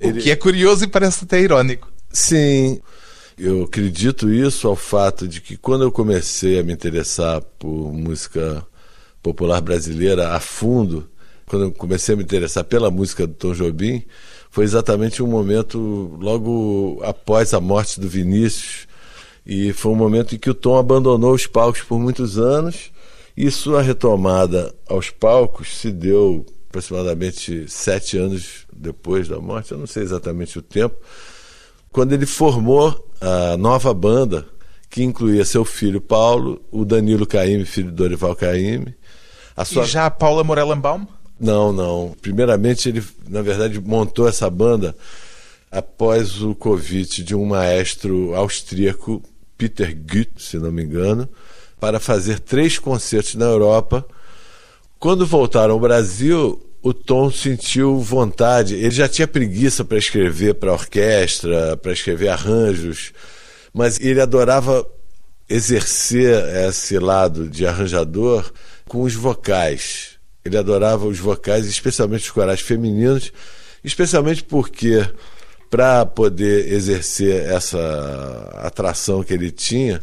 O 0.00 0.12
que 0.12 0.30
é 0.30 0.36
curioso 0.36 0.84
e 0.84 0.88
parece 0.88 1.24
até 1.24 1.40
irônico. 1.40 1.90
Sim, 2.10 2.80
eu 3.38 3.64
acredito 3.64 4.32
isso 4.32 4.68
ao 4.68 4.76
fato 4.76 5.26
de 5.26 5.40
que 5.40 5.56
quando 5.56 5.82
eu 5.82 5.90
comecei 5.90 6.58
a 6.58 6.62
me 6.62 6.72
interessar 6.72 7.40
por 7.58 7.92
música 7.92 8.64
popular 9.22 9.60
brasileira 9.60 10.32
a 10.34 10.40
fundo, 10.40 11.08
quando 11.46 11.66
eu 11.66 11.72
comecei 11.72 12.14
a 12.14 12.16
me 12.16 12.22
interessar 12.22 12.64
pela 12.64 12.90
música 12.90 13.26
do 13.26 13.34
Tom 13.34 13.52
Jobim, 13.52 14.04
foi 14.50 14.64
exatamente 14.64 15.22
um 15.22 15.26
momento 15.26 16.16
logo 16.20 17.00
após 17.02 17.52
a 17.52 17.60
morte 17.60 17.98
do 17.98 18.08
Vinícius. 18.08 18.86
E 19.44 19.72
foi 19.72 19.92
um 19.92 19.96
momento 19.96 20.34
em 20.34 20.38
que 20.38 20.48
o 20.48 20.54
Tom 20.54 20.76
abandonou 20.76 21.34
os 21.34 21.46
palcos 21.46 21.82
por 21.82 21.98
muitos 21.98 22.38
anos 22.38 22.92
e 23.36 23.50
sua 23.50 23.82
retomada 23.82 24.72
aos 24.88 25.10
palcos 25.10 25.76
se 25.76 25.90
deu 25.90 26.46
aproximadamente 26.74 27.66
sete 27.68 28.18
anos 28.18 28.66
depois 28.72 29.28
da 29.28 29.38
morte, 29.38 29.70
eu 29.70 29.78
não 29.78 29.86
sei 29.86 30.02
exatamente 30.02 30.58
o 30.58 30.62
tempo, 30.62 30.96
quando 31.92 32.12
ele 32.12 32.26
formou 32.26 33.08
a 33.20 33.56
nova 33.56 33.94
banda, 33.94 34.44
que 34.90 35.02
incluía 35.02 35.44
seu 35.44 35.64
filho 35.64 36.00
Paulo, 36.00 36.60
o 36.72 36.84
Danilo 36.84 37.26
Caime, 37.26 37.64
filho 37.64 37.90
do 37.90 37.96
Dorival 37.96 38.34
Caime. 38.34 38.94
A 39.56 39.64
sua... 39.64 39.84
E 39.84 39.86
já 39.86 40.06
a 40.06 40.10
Paula 40.10 40.42
Morellenbaum? 40.42 41.06
Não, 41.38 41.72
não. 41.72 42.14
Primeiramente, 42.20 42.88
ele, 42.88 43.02
na 43.28 43.42
verdade, 43.42 43.80
montou 43.80 44.28
essa 44.28 44.48
banda 44.50 44.94
após 45.70 46.42
o 46.42 46.54
convite 46.54 47.22
de 47.22 47.34
um 47.34 47.44
maestro 47.44 48.34
austríaco, 48.34 49.22
Peter 49.56 49.96
Gutt, 49.96 50.30
se 50.38 50.58
não 50.58 50.70
me 50.70 50.82
engano, 50.82 51.28
para 51.80 51.98
fazer 51.98 52.38
três 52.40 52.78
concertos 52.78 53.34
na 53.34 53.46
Europa 53.46 54.04
quando 55.04 55.26
voltaram 55.26 55.74
ao 55.74 55.80
Brasil, 55.80 56.58
o 56.80 56.94
Tom 56.94 57.30
sentiu 57.30 58.00
vontade. 58.00 58.74
Ele 58.74 58.90
já 58.90 59.06
tinha 59.06 59.28
preguiça 59.28 59.84
para 59.84 59.98
escrever 59.98 60.54
para 60.54 60.72
orquestra, 60.72 61.76
para 61.76 61.92
escrever 61.92 62.30
arranjos, 62.30 63.12
mas 63.70 64.00
ele 64.00 64.18
adorava 64.18 64.82
exercer 65.46 66.42
esse 66.66 66.98
lado 66.98 67.50
de 67.50 67.66
arranjador 67.66 68.50
com 68.88 69.02
os 69.02 69.12
vocais. 69.12 70.12
Ele 70.42 70.56
adorava 70.56 71.04
os 71.04 71.18
vocais, 71.18 71.66
especialmente 71.66 72.22
os 72.22 72.30
corais 72.30 72.60
femininos, 72.60 73.30
especialmente 73.84 74.42
porque 74.42 75.06
para 75.68 76.06
poder 76.06 76.72
exercer 76.72 77.44
essa 77.44 77.78
atração 78.54 79.22
que 79.22 79.34
ele 79.34 79.50
tinha, 79.50 80.02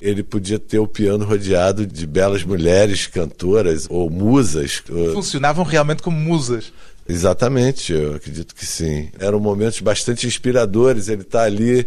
ele 0.00 0.22
podia 0.22 0.58
ter 0.58 0.78
o 0.78 0.86
piano 0.86 1.24
rodeado 1.24 1.86
de 1.86 2.06
belas 2.06 2.42
mulheres 2.42 3.06
cantoras 3.06 3.86
ou 3.90 4.08
musas. 4.08 4.82
Funcionavam 5.12 5.64
realmente 5.64 6.02
como 6.02 6.16
musas. 6.16 6.72
Exatamente, 7.08 7.92
eu 7.92 8.14
acredito 8.14 8.54
que 8.54 8.64
sim. 8.64 9.08
Eram 9.18 9.40
momentos 9.40 9.80
bastante 9.80 10.26
inspiradores. 10.26 11.08
Ele 11.08 11.22
está 11.22 11.42
ali 11.42 11.86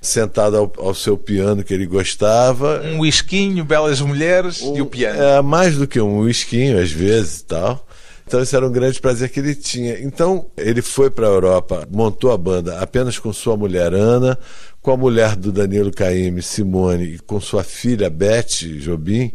sentado 0.00 0.56
ao, 0.56 0.72
ao, 0.78 0.94
seu 0.94 1.16
piano 1.16 1.62
que 1.62 1.72
ele 1.72 1.86
gostava. 1.86 2.82
Um 2.82 3.00
whiskinho, 3.00 3.64
belas 3.64 4.00
mulheres 4.00 4.60
um, 4.62 4.76
e 4.76 4.82
o 4.82 4.86
piano. 4.86 5.20
É, 5.20 5.40
mais 5.40 5.76
do 5.76 5.86
que 5.86 6.00
um 6.00 6.18
whiskinho, 6.18 6.80
às 6.80 6.90
vezes 6.90 7.40
e 7.40 7.44
tal. 7.44 7.86
Então, 8.26 8.40
esse 8.40 8.56
era 8.56 8.66
um 8.66 8.72
grande 8.72 9.00
prazer 9.00 9.28
que 9.28 9.38
ele 9.38 9.54
tinha. 9.54 10.00
Então, 10.00 10.46
ele 10.56 10.80
foi 10.80 11.10
para 11.10 11.26
a 11.26 11.30
Europa, 11.30 11.86
montou 11.90 12.32
a 12.32 12.38
banda 12.38 12.80
apenas 12.80 13.18
com 13.18 13.32
sua 13.32 13.56
mulher 13.56 13.92
Ana, 13.92 14.38
com 14.84 14.92
a 14.92 14.96
mulher 14.98 15.34
do 15.34 15.50
Danilo 15.50 15.90
Caime, 15.90 16.42
Simone, 16.42 17.14
e 17.14 17.18
com 17.18 17.40
sua 17.40 17.64
filha 17.64 18.10
Beth 18.10 18.60
Jobim, 18.80 19.32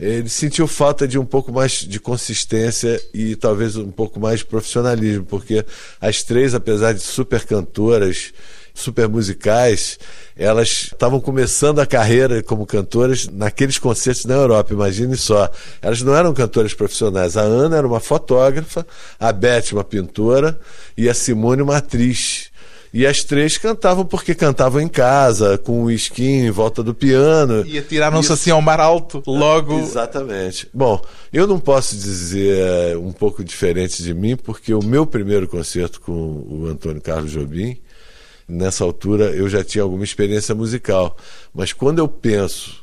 ele 0.00 0.30
sentiu 0.30 0.66
falta 0.66 1.06
de 1.06 1.18
um 1.18 1.26
pouco 1.26 1.52
mais 1.52 1.72
de 1.72 2.00
consistência 2.00 2.98
e 3.12 3.36
talvez 3.36 3.76
um 3.76 3.90
pouco 3.90 4.18
mais 4.18 4.38
de 4.38 4.46
profissionalismo, 4.46 5.26
porque 5.26 5.62
as 6.00 6.22
três, 6.22 6.54
apesar 6.54 6.94
de 6.94 7.00
super 7.00 7.44
cantoras, 7.44 8.32
super 8.72 9.06
musicais, 9.10 9.98
elas 10.34 10.88
estavam 10.90 11.20
começando 11.20 11.80
a 11.80 11.86
carreira 11.86 12.42
como 12.42 12.64
cantoras 12.64 13.28
naqueles 13.28 13.76
concertos 13.76 14.24
na 14.24 14.36
Europa, 14.36 14.72
imagine 14.72 15.18
só. 15.18 15.50
Elas 15.82 16.00
não 16.00 16.14
eram 16.16 16.32
cantoras 16.32 16.72
profissionais. 16.72 17.36
A 17.36 17.42
Ana 17.42 17.76
era 17.76 17.86
uma 17.86 18.00
fotógrafa, 18.00 18.86
a 19.20 19.30
Beth 19.32 19.72
uma 19.72 19.84
pintora 19.84 20.58
e 20.96 21.10
a 21.10 21.14
Simone 21.14 21.60
uma 21.60 21.76
atriz. 21.76 22.47
E 22.92 23.06
as 23.06 23.22
três 23.22 23.58
cantavam 23.58 24.04
porque 24.04 24.34
cantavam 24.34 24.80
em 24.80 24.88
casa, 24.88 25.58
com 25.58 25.84
o 25.84 25.90
esquinho 25.90 26.46
em 26.46 26.50
volta 26.50 26.82
do 26.82 26.94
piano. 26.94 27.64
E 27.66 27.78
atiraram-se 27.78 28.32
assim 28.32 28.50
ao 28.50 28.62
mar 28.62 28.80
alto, 28.80 29.22
logo. 29.26 29.78
Exatamente. 29.78 30.68
Bom, 30.72 31.02
eu 31.32 31.46
não 31.46 31.58
posso 31.58 31.96
dizer 31.96 32.96
um 32.96 33.12
pouco 33.12 33.44
diferente 33.44 34.02
de 34.02 34.14
mim, 34.14 34.36
porque 34.36 34.72
o 34.72 34.82
meu 34.82 35.06
primeiro 35.06 35.46
concerto 35.46 36.00
com 36.00 36.12
o 36.48 36.66
Antônio 36.66 37.02
Carlos 37.02 37.30
Jobim, 37.30 37.78
nessa 38.48 38.84
altura 38.84 39.26
eu 39.32 39.48
já 39.48 39.62
tinha 39.62 39.82
alguma 39.82 40.04
experiência 40.04 40.54
musical. 40.54 41.16
Mas 41.54 41.72
quando 41.74 41.98
eu 41.98 42.08
penso 42.08 42.82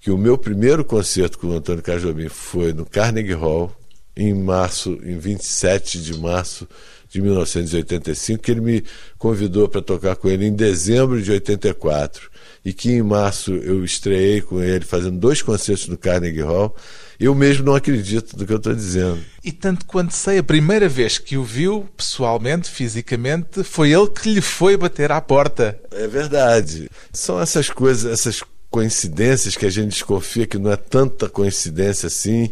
que 0.00 0.10
o 0.10 0.18
meu 0.18 0.36
primeiro 0.36 0.84
concerto 0.84 1.38
com 1.38 1.48
o 1.48 1.54
Antônio 1.54 1.82
Carlos 1.82 2.02
Jobim 2.02 2.28
foi 2.28 2.72
no 2.72 2.84
Carnegie 2.84 3.32
Hall, 3.32 3.72
em 4.16 4.34
março, 4.34 4.98
em 5.02 5.18
27 5.18 6.02
de 6.02 6.18
março 6.18 6.68
de 7.10 7.20
1985, 7.20 8.42
que 8.42 8.50
ele 8.52 8.60
me 8.60 8.84
convidou 9.18 9.68
para 9.68 9.82
tocar 9.82 10.14
com 10.14 10.28
ele 10.28 10.46
em 10.46 10.54
dezembro 10.54 11.20
de 11.20 11.32
84 11.32 12.30
e 12.64 12.72
que 12.72 12.92
em 12.92 13.02
março 13.02 13.52
eu 13.52 13.84
estreiei 13.84 14.40
com 14.40 14.62
ele 14.62 14.84
fazendo 14.84 15.18
dois 15.18 15.42
concertos 15.42 15.88
no 15.88 15.98
Carnegie 15.98 16.42
Hall. 16.42 16.74
Eu 17.18 17.34
mesmo 17.34 17.66
não 17.66 17.74
acredito 17.74 18.38
no 18.38 18.46
que 18.46 18.52
eu 18.52 18.58
estou 18.58 18.74
dizendo. 18.74 19.18
E 19.42 19.50
tanto 19.50 19.84
quanto 19.84 20.14
sei, 20.14 20.38
a 20.38 20.42
primeira 20.42 20.88
vez 20.88 21.18
que 21.18 21.36
o 21.36 21.44
viu 21.44 21.86
pessoalmente, 21.96 22.70
fisicamente, 22.70 23.64
foi 23.64 23.92
ele 23.92 24.08
que 24.08 24.32
lhe 24.32 24.40
foi 24.40 24.76
bater 24.76 25.10
à 25.10 25.20
porta. 25.20 25.78
É 25.90 26.06
verdade. 26.06 26.88
São 27.12 27.40
essas 27.40 27.68
coisas, 27.68 28.10
essas 28.10 28.42
coincidências 28.70 29.56
que 29.56 29.66
a 29.66 29.70
gente 29.70 29.90
desconfia 29.90 30.46
que 30.46 30.56
não 30.56 30.70
é 30.70 30.76
tanta 30.76 31.28
coincidência 31.28 32.06
assim 32.06 32.50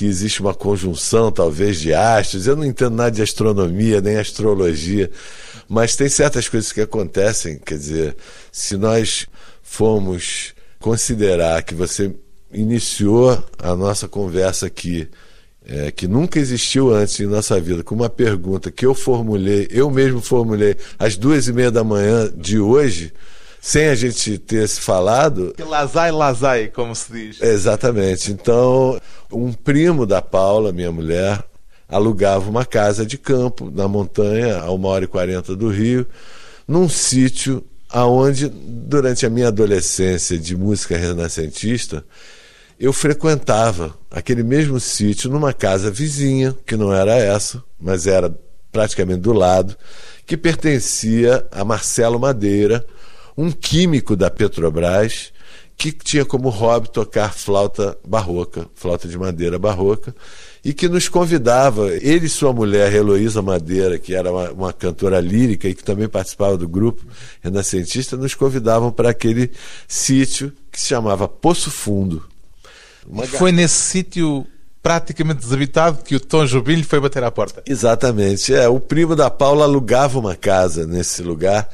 que 0.00 0.06
existe 0.06 0.40
uma 0.40 0.54
conjunção, 0.54 1.30
talvez, 1.30 1.78
de 1.78 1.92
astros. 1.92 2.46
Eu 2.46 2.56
não 2.56 2.64
entendo 2.64 2.96
nada 2.96 3.10
de 3.10 3.20
astronomia, 3.20 4.00
nem 4.00 4.16
astrologia, 4.16 5.10
mas 5.68 5.94
tem 5.94 6.08
certas 6.08 6.48
coisas 6.48 6.72
que 6.72 6.80
acontecem. 6.80 7.58
Quer 7.58 7.76
dizer, 7.76 8.16
se 8.50 8.78
nós 8.78 9.26
formos 9.62 10.54
considerar 10.78 11.62
que 11.64 11.74
você 11.74 12.14
iniciou 12.50 13.44
a 13.58 13.76
nossa 13.76 14.08
conversa 14.08 14.68
aqui, 14.68 15.06
é, 15.66 15.90
que 15.90 16.08
nunca 16.08 16.38
existiu 16.38 16.94
antes 16.94 17.20
em 17.20 17.26
nossa 17.26 17.60
vida, 17.60 17.84
com 17.84 17.94
uma 17.94 18.08
pergunta 18.08 18.70
que 18.70 18.86
eu 18.86 18.94
formulei, 18.94 19.68
eu 19.70 19.90
mesmo 19.90 20.22
formulei, 20.22 20.78
às 20.98 21.14
duas 21.14 21.46
e 21.46 21.52
meia 21.52 21.70
da 21.70 21.84
manhã 21.84 22.32
de 22.34 22.58
hoje 22.58 23.12
sem 23.60 23.88
a 23.88 23.94
gente 23.94 24.38
ter 24.38 24.68
se 24.68 24.80
falado. 24.80 25.54
Lazai, 25.58 26.10
lazai, 26.10 26.68
como 26.68 26.94
se 26.94 27.12
diz. 27.12 27.42
Exatamente. 27.42 28.32
Então, 28.32 29.00
um 29.30 29.52
primo 29.52 30.06
da 30.06 30.22
Paula, 30.22 30.72
minha 30.72 30.90
mulher, 30.90 31.44
alugava 31.88 32.48
uma 32.48 32.64
casa 32.64 33.04
de 33.04 33.18
campo 33.18 33.70
na 33.70 33.86
montanha, 33.86 34.58
a 34.58 34.70
uma 34.70 34.88
hora 34.88 35.04
e 35.04 35.08
quarenta 35.08 35.54
do 35.54 35.68
Rio, 35.68 36.06
num 36.66 36.88
sítio 36.88 37.64
aonde, 37.90 38.48
durante 38.48 39.26
a 39.26 39.30
minha 39.30 39.48
adolescência 39.48 40.38
de 40.38 40.56
música 40.56 40.96
renascentista, 40.96 42.04
eu 42.78 42.92
frequentava 42.92 43.94
aquele 44.10 44.42
mesmo 44.42 44.80
sítio 44.80 45.28
numa 45.28 45.52
casa 45.52 45.90
vizinha, 45.90 46.56
que 46.64 46.76
não 46.76 46.92
era 46.92 47.14
essa, 47.14 47.62
mas 47.78 48.06
era 48.06 48.32
praticamente 48.72 49.20
do 49.20 49.32
lado, 49.32 49.76
que 50.24 50.36
pertencia 50.36 51.44
a 51.50 51.64
Marcelo 51.64 52.18
Madeira, 52.18 52.86
um 53.36 53.50
químico 53.50 54.16
da 54.16 54.30
Petrobras 54.30 55.32
que 55.80 55.90
tinha 55.92 56.26
como 56.26 56.50
hobby 56.50 56.90
tocar 56.90 57.32
flauta 57.32 57.96
barroca, 58.06 58.66
flauta 58.74 59.08
de 59.08 59.16
madeira 59.16 59.58
barroca, 59.58 60.14
e 60.62 60.74
que 60.74 60.86
nos 60.90 61.08
convidava, 61.08 61.88
ele 61.96 62.26
e 62.26 62.28
sua 62.28 62.52
mulher, 62.52 62.92
Heloísa 62.92 63.40
Madeira, 63.40 63.98
que 63.98 64.14
era 64.14 64.30
uma, 64.30 64.50
uma, 64.50 64.72
cantora 64.74 65.18
lírica 65.20 65.66
e 65.66 65.74
que 65.74 65.82
também 65.82 66.06
participava 66.06 66.58
do 66.58 66.68
grupo 66.68 67.02
renascentista, 67.40 68.14
nos 68.14 68.34
convidavam 68.34 68.92
para 68.92 69.08
aquele 69.08 69.50
sítio 69.88 70.52
que 70.70 70.78
se 70.78 70.88
chamava 70.88 71.26
Poço 71.26 71.70
Fundo. 71.70 72.22
Uma... 73.08 73.26
Foi 73.26 73.50
nesse 73.50 73.80
sítio 73.80 74.46
praticamente 74.82 75.40
desabitado 75.40 76.02
que 76.02 76.14
o 76.14 76.20
Tom 76.20 76.44
Jobim 76.44 76.82
foi 76.82 77.00
bater 77.00 77.24
à 77.24 77.30
porta. 77.30 77.62
Exatamente. 77.66 78.52
É, 78.52 78.68
o 78.68 78.78
primo 78.78 79.16
da 79.16 79.30
Paula 79.30 79.64
alugava 79.64 80.18
uma 80.18 80.36
casa 80.36 80.86
nesse 80.86 81.22
lugar 81.22 81.66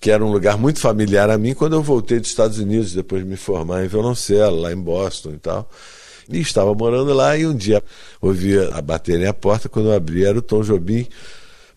que 0.00 0.10
era 0.10 0.24
um 0.24 0.30
lugar 0.30 0.56
muito 0.56 0.80
familiar 0.80 1.28
a 1.30 1.36
mim 1.36 1.54
quando 1.54 1.74
eu 1.74 1.82
voltei 1.82 2.20
dos 2.20 2.28
Estados 2.28 2.58
Unidos, 2.58 2.92
depois 2.92 3.22
de 3.22 3.28
me 3.28 3.36
formar 3.36 3.84
em 3.84 3.88
violoncelo, 3.88 4.60
lá 4.60 4.72
em 4.72 4.76
Boston 4.76 5.30
e 5.30 5.38
tal. 5.38 5.68
E 6.30 6.40
estava 6.40 6.74
morando 6.74 7.12
lá 7.14 7.36
e 7.36 7.46
um 7.46 7.54
dia 7.54 7.82
ouvia 8.20 8.68
a 8.74 8.82
baterem 8.82 9.26
a 9.26 9.34
porta, 9.34 9.68
quando 9.68 9.86
eu 9.86 9.94
abri 9.94 10.24
era 10.24 10.38
o 10.38 10.42
Tom 10.42 10.62
Jobim. 10.62 11.06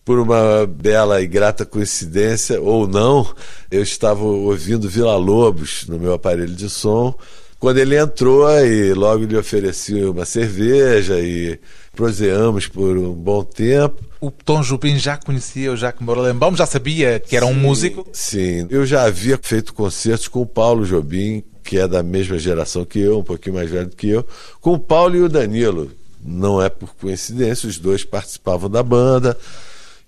Por 0.04 0.18
uma 0.18 0.66
bela 0.66 1.22
e 1.22 1.26
grata 1.28 1.64
coincidência, 1.64 2.60
ou 2.60 2.88
não, 2.88 3.32
eu 3.70 3.82
estava 3.82 4.24
ouvindo 4.24 4.88
Vila 4.88 5.16
Lobos 5.16 5.86
no 5.86 5.96
meu 5.96 6.12
aparelho 6.12 6.54
de 6.54 6.68
som, 6.68 7.16
quando 7.62 7.78
ele 7.78 7.96
entrou 7.96 8.50
e 8.58 8.92
logo 8.92 9.24
lhe 9.24 9.36
ofereci 9.36 9.94
uma 10.02 10.24
cerveja 10.24 11.20
e 11.20 11.60
proseamos 11.94 12.66
por 12.66 12.98
um 12.98 13.12
bom 13.12 13.44
tempo. 13.44 14.02
O 14.20 14.32
Tom 14.32 14.62
Jobim 14.62 14.98
já 14.98 15.16
conhecia 15.16 15.70
o 15.70 15.76
Jacques 15.76 16.04
Morellenbaum, 16.04 16.56
já 16.56 16.66
sabia 16.66 17.20
que 17.20 17.36
era 17.36 17.46
sim, 17.46 17.52
um 17.52 17.54
músico? 17.54 18.04
Sim, 18.12 18.66
eu 18.68 18.84
já 18.84 19.04
havia 19.04 19.38
feito 19.40 19.72
concertos 19.72 20.26
com 20.26 20.40
o 20.40 20.46
Paulo 20.46 20.84
Jobim, 20.84 21.44
que 21.62 21.78
é 21.78 21.86
da 21.86 22.02
mesma 22.02 22.36
geração 22.36 22.84
que 22.84 22.98
eu, 22.98 23.20
um 23.20 23.22
pouquinho 23.22 23.54
mais 23.54 23.70
velho 23.70 23.86
do 23.86 23.94
que 23.94 24.08
eu, 24.08 24.26
com 24.60 24.72
o 24.72 24.78
Paulo 24.80 25.14
e 25.14 25.20
o 25.20 25.28
Danilo. 25.28 25.88
Não 26.20 26.60
é 26.60 26.68
por 26.68 26.92
coincidência, 26.96 27.68
os 27.68 27.78
dois 27.78 28.02
participavam 28.02 28.68
da 28.68 28.82
banda. 28.82 29.38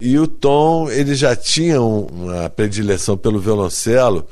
E 0.01 0.19
o 0.19 0.27
Tom, 0.27 0.91
ele 0.91 1.15
já 1.15 1.37
tinha 1.37 1.81
uma 1.81 2.51
predileção 2.51 3.17
pelo 3.17 3.39
violoncelo 3.39 4.27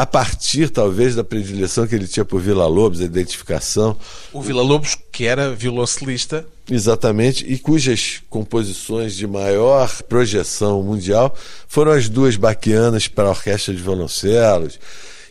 a 0.00 0.06
partir 0.06 0.70
talvez 0.70 1.14
da 1.14 1.22
predileção 1.22 1.86
que 1.86 1.94
ele 1.94 2.06
tinha 2.06 2.24
por 2.24 2.40
Vila 2.40 2.66
Lobos, 2.66 3.02
a 3.02 3.04
identificação. 3.04 3.94
O 4.32 4.40
Vila 4.40 4.62
Lobos, 4.62 4.96
que 5.12 5.26
era 5.26 5.54
violoncelista. 5.54 6.46
Exatamente, 6.70 7.44
e 7.46 7.58
cujas 7.58 8.22
composições 8.30 9.14
de 9.14 9.26
maior 9.26 10.02
projeção 10.04 10.82
mundial 10.82 11.36
foram 11.68 11.92
as 11.92 12.08
duas 12.08 12.36
baquianas 12.36 13.08
para 13.08 13.28
a 13.28 13.32
orquestra 13.32 13.74
de 13.74 13.82
violoncelos. 13.82 14.80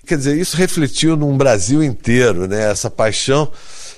Quer 0.06 0.20
dizer, 0.20 0.38
isso 0.38 0.56
refletiu 0.56 1.18
num 1.18 1.36
Brasil 1.36 1.84
inteiro, 1.84 2.48
né? 2.48 2.70
essa 2.70 2.92
paixão. 2.92 3.52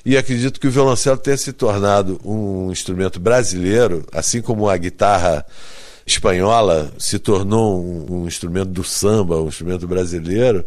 E 0.06 0.16
acredito 0.16 0.58
que 0.58 0.68
o 0.68 0.72
violoncelo 0.72 1.18
tenha 1.18 1.36
se 1.36 1.52
tornado 1.52 2.18
um 2.24 2.72
instrumento 2.72 3.20
brasileiro, 3.20 4.06
assim 4.14 4.42
como 4.42 4.70
a 4.70 4.78
guitarra 4.78 5.46
espanhola 6.06 6.92
se 6.98 7.20
tornou 7.20 7.84
um, 7.84 8.22
um 8.22 8.28
instrumento 8.28 8.70
do 8.70 8.84
samba, 8.84 9.42
um 9.42 9.48
instrumento 9.48 9.88
brasileiro, 9.88 10.66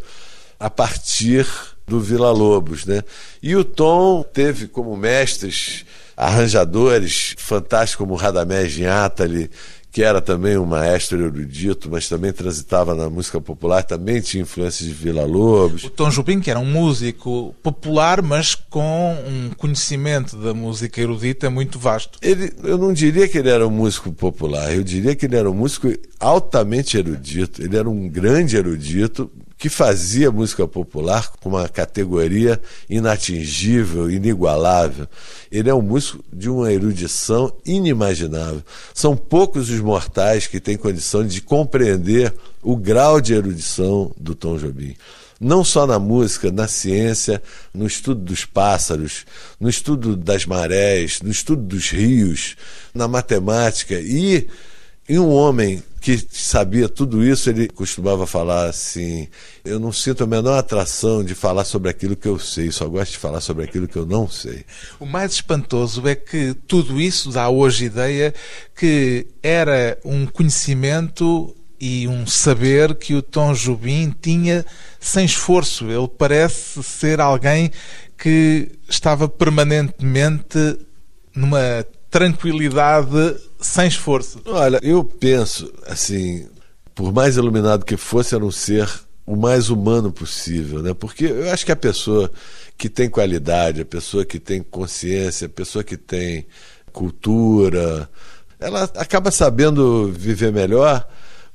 a 0.59 0.69
partir 0.69 1.47
do 1.87 1.99
Vila 1.99 2.31
Lobos, 2.31 2.85
né? 2.85 3.03
E 3.41 3.55
o 3.55 3.63
Tom 3.63 4.23
teve 4.23 4.67
como 4.67 4.95
mestres 4.95 5.85
arranjadores 6.15 7.35
fantásticos 7.37 8.05
como 8.05 8.15
Radamés 8.15 8.71
Ginátali, 8.71 9.49
que 9.95 10.03
era 10.03 10.21
também 10.21 10.57
um 10.57 10.65
maestro 10.65 11.23
erudito, 11.23 11.89
mas 11.89 12.09
também 12.09 12.33
transitava 12.33 12.93
na 12.93 13.09
música 13.09 13.39
popular, 13.39 13.81
também 13.81 14.19
tinha 14.19 14.43
influências 14.43 14.89
de 14.89 14.93
Vila 14.93 15.23
Lobos. 15.23 15.85
O 15.85 15.89
Tom 15.89 16.09
Jobim, 16.09 16.41
que 16.41 16.51
era 16.51 16.59
um 16.59 16.65
músico 16.65 17.55
popular, 17.63 18.21
mas 18.21 18.55
com 18.55 19.17
um 19.25 19.51
conhecimento 19.55 20.35
da 20.35 20.53
música 20.53 20.99
erudita 20.99 21.49
muito 21.49 21.79
vasto. 21.79 22.19
Ele, 22.21 22.51
eu 22.61 22.77
não 22.77 22.91
diria 22.91 23.25
que 23.29 23.37
ele 23.37 23.49
era 23.49 23.65
um 23.65 23.71
músico 23.71 24.11
popular, 24.11 24.75
eu 24.75 24.83
diria 24.83 25.15
que 25.15 25.27
ele 25.27 25.37
era 25.37 25.49
um 25.49 25.53
músico 25.53 25.87
altamente 26.19 26.97
erudito. 26.97 27.63
Ele 27.63 27.77
era 27.77 27.89
um 27.89 28.09
grande 28.09 28.57
erudito, 28.57 29.31
que 29.57 29.69
fazia 29.69 30.31
música 30.31 30.67
popular 30.67 31.31
com 31.39 31.49
uma 31.49 31.67
categoria 31.69 32.61
inatingível, 32.89 34.11
inigualável. 34.11 35.07
Ele 35.51 35.69
é 35.69 35.73
um 35.73 35.81
músico 35.81 36.23
de 36.31 36.49
uma 36.49 36.71
erudição 36.71 37.53
inimaginável. 37.65 38.61
São 38.93 39.15
poucos 39.15 39.69
os 39.69 39.79
mortais 39.79 40.45
que 40.47 40.59
têm 40.59 40.77
condição 40.77 41.25
de 41.25 41.41
compreender 41.41 42.33
o 42.61 42.75
grau 42.75 43.21
de 43.21 43.33
erudição 43.33 44.11
do 44.17 44.35
Tom 44.35 44.57
Jobim. 44.57 44.95
Não 45.39 45.63
só 45.63 45.85
na 45.85 45.99
música, 45.99 46.51
na 46.51 46.67
ciência, 46.67 47.41
no 47.73 47.85
estudo 47.85 48.21
dos 48.21 48.45
pássaros, 48.45 49.25
no 49.59 49.69
estudo 49.69 50.15
das 50.15 50.45
marés, 50.45 51.21
no 51.21 51.29
estudo 51.29 51.61
dos 51.61 51.89
rios, 51.89 52.55
na 52.93 53.07
matemática 53.07 53.95
e 53.95 54.47
em 55.07 55.19
um 55.19 55.29
homem 55.29 55.83
que 56.05 56.23
sabia 56.29 56.87
tudo 56.87 57.25
isso, 57.25 57.49
ele 57.49 57.67
costumava 57.67 58.27
falar 58.27 58.69
assim: 58.69 59.27
Eu 59.63 59.79
não 59.79 59.91
sinto 59.91 60.23
a 60.23 60.27
menor 60.27 60.55
atração 60.55 61.23
de 61.23 61.33
falar 61.33 61.65
sobre 61.65 61.89
aquilo 61.89 62.15
que 62.15 62.27
eu 62.27 62.37
sei, 62.37 62.71
só 62.71 62.87
gosto 62.87 63.13
de 63.13 63.17
falar 63.17 63.41
sobre 63.41 63.63
aquilo 63.63 63.87
que 63.87 63.95
eu 63.95 64.05
não 64.05 64.29
sei. 64.29 64.63
O 64.99 65.05
mais 65.07 65.31
espantoso 65.33 66.07
é 66.07 66.13
que 66.13 66.53
tudo 66.67 67.01
isso 67.01 67.31
dá 67.31 67.49
hoje 67.49 67.85
ideia 67.85 68.35
que 68.75 69.25
era 69.41 69.97
um 70.05 70.27
conhecimento 70.27 71.55
e 71.81 72.07
um 72.07 72.27
saber 72.27 72.93
que 72.93 73.15
o 73.15 73.23
Tom 73.23 73.53
Jobim 73.53 74.13
tinha 74.21 74.63
sem 74.99 75.25
esforço. 75.25 75.85
Ele 75.85 76.07
parece 76.07 76.83
ser 76.83 77.19
alguém 77.19 77.71
que 78.15 78.73
estava 78.87 79.27
permanentemente 79.27 80.77
numa 81.35 81.83
tranquilidade 82.11 83.35
sem 83.65 83.87
esforço. 83.87 84.41
Olha, 84.45 84.79
eu 84.81 85.03
penso 85.03 85.71
assim, 85.87 86.47
por 86.93 87.11
mais 87.11 87.35
iluminado 87.37 87.85
que 87.85 87.97
fosse, 87.97 88.35
era 88.35 88.45
um 88.45 88.51
ser 88.51 88.89
o 89.25 89.35
mais 89.35 89.69
humano 89.69 90.11
possível, 90.11 90.83
né? 90.83 90.93
Porque 90.93 91.25
eu 91.25 91.51
acho 91.51 91.65
que 91.65 91.71
a 91.71 91.75
pessoa 91.75 92.31
que 92.77 92.87
tem 92.87 93.09
qualidade, 93.09 93.81
a 93.81 93.85
pessoa 93.85 94.23
que 94.23 94.39
tem 94.39 94.61
consciência, 94.61 95.47
a 95.47 95.49
pessoa 95.49 95.83
que 95.83 95.97
tem 95.97 96.45
cultura, 96.93 98.07
ela 98.59 98.83
acaba 98.83 99.31
sabendo 99.31 100.11
viver 100.11 100.51
melhor 100.51 101.05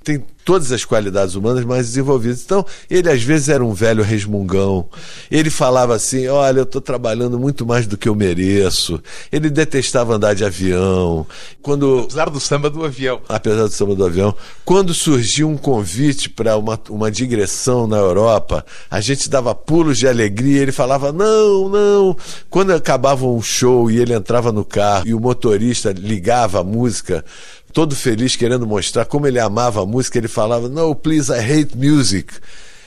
tem 0.02 0.24
todas 0.50 0.72
as 0.72 0.84
qualidades 0.84 1.36
humanas 1.36 1.64
mais 1.64 1.86
desenvolvidas. 1.86 2.42
Então, 2.44 2.66
ele 2.90 3.08
às 3.08 3.22
vezes 3.22 3.48
era 3.48 3.64
um 3.64 3.72
velho 3.72 4.02
resmungão. 4.02 4.88
Ele 5.30 5.48
falava 5.48 5.94
assim: 5.94 6.26
Olha, 6.26 6.58
eu 6.58 6.64
estou 6.64 6.80
trabalhando 6.80 7.38
muito 7.38 7.64
mais 7.64 7.86
do 7.86 7.96
que 7.96 8.08
eu 8.08 8.16
mereço. 8.16 9.00
Ele 9.30 9.48
detestava 9.48 10.16
andar 10.16 10.34
de 10.34 10.44
avião. 10.44 11.24
Quando 11.62 12.00
Apesar 12.00 12.30
do 12.30 12.40
samba 12.40 12.68
do 12.68 12.84
avião. 12.84 13.20
Apesar 13.28 13.62
do 13.62 13.70
samba 13.70 13.94
do 13.94 14.04
avião. 14.04 14.34
Quando 14.64 14.92
surgiu 14.92 15.48
um 15.48 15.56
convite 15.56 16.28
para 16.28 16.56
uma, 16.56 16.80
uma 16.88 17.12
digressão 17.12 17.86
na 17.86 17.98
Europa, 17.98 18.66
a 18.90 19.00
gente 19.00 19.30
dava 19.30 19.54
pulos 19.54 19.98
de 19.98 20.08
alegria. 20.08 20.62
Ele 20.62 20.72
falava: 20.72 21.12
Não, 21.12 21.68
não. 21.68 22.16
Quando 22.48 22.72
acabava 22.72 23.24
um 23.24 23.40
show 23.40 23.88
e 23.88 24.00
ele 24.00 24.14
entrava 24.14 24.50
no 24.50 24.64
carro 24.64 25.06
e 25.06 25.14
o 25.14 25.20
motorista 25.20 25.92
ligava 25.92 26.58
a 26.58 26.64
música 26.64 27.24
todo 27.72 27.94
feliz 27.94 28.36
querendo 28.36 28.66
mostrar 28.66 29.04
como 29.04 29.26
ele 29.26 29.38
amava 29.38 29.82
a 29.82 29.86
música, 29.86 30.18
ele 30.18 30.28
falava: 30.28 30.68
No, 30.68 30.94
please, 30.94 31.32
I 31.32 31.38
hate 31.38 31.76
music. 31.76 32.34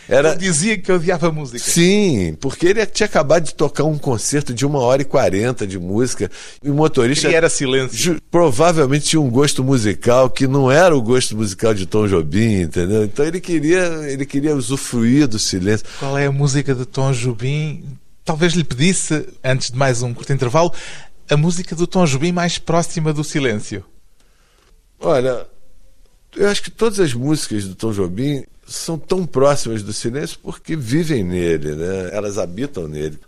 Era... 0.08 0.30
Eu 0.30 0.38
dizia 0.38 0.78
que 0.78 0.92
odiava 0.92 1.32
música. 1.32 1.60
Sim, 1.60 2.36
porque 2.40 2.68
ele 2.68 2.86
tinha 2.86 3.06
acabado 3.06 3.44
de 3.44 3.56
tocar 3.56 3.86
um 3.86 3.98
concerto 3.98 4.54
de 4.54 4.66
uma 4.66 4.80
hora 4.80 5.02
e 5.02 5.06
quarenta 5.06 5.66
de 5.66 5.80
música. 5.80 6.30
E 6.62 6.70
o 6.70 6.74
motorista. 6.74 7.30
E 7.30 7.34
era 7.34 7.50
silêncio. 7.50 8.22
Provavelmente 8.30 9.08
tinha 9.08 9.22
um 9.22 9.30
gosto 9.30 9.64
musical 9.64 10.30
que 10.30 10.46
não 10.46 10.70
era 10.70 10.96
o 10.96 11.02
gosto 11.02 11.38
musical 11.38 11.74
de 11.74 11.86
Tom 11.86 12.08
Jobim, 12.08 12.62
entendeu? 12.62 13.06
Então 13.06 13.26
ele 13.26 13.40
queria, 13.40 13.86
ele 14.08 14.26
queria 14.26 14.56
usufruir 14.56 15.28
do 15.28 15.40
silêncio. 15.40 15.86
Qual 16.00 16.18
é 16.18 16.26
a 16.26 16.32
música 16.32 16.76
de 16.76 16.86
Tom 16.86 17.12
Jobim? 17.14 17.84
Talvez 18.26 18.54
lhe 18.54 18.64
pedisse, 18.64 19.26
antes 19.44 19.70
de 19.70 19.78
mais 19.78 20.02
um 20.02 20.14
curto 20.14 20.32
intervalo, 20.32 20.72
a 21.30 21.38
música 21.38 21.76
do 21.76 21.88
Tom 21.88 22.06
Jobim 22.06 22.32
mais 22.32 22.58
próxima 22.58 23.14
do 23.14 23.24
silêncio. 23.24 23.84
Olha, 25.04 25.46
eu 26.34 26.48
acho 26.48 26.64
que 26.64 26.72
todas 26.72 26.98
as 26.98 27.14
músicas 27.14 27.66
do 27.66 27.76
Tom 27.76 27.92
Jobim 27.92 28.46
são 28.66 28.98
tão 28.98 29.26
próximas 29.26 29.84
do 29.84 29.92
silêncio 29.92 30.40
porque 30.42 30.78
vivem 30.78 31.26
nele, 31.26 31.76
né? 31.76 32.10
Elas 32.14 32.38
habitam 32.38 32.88
nele. 32.88 33.20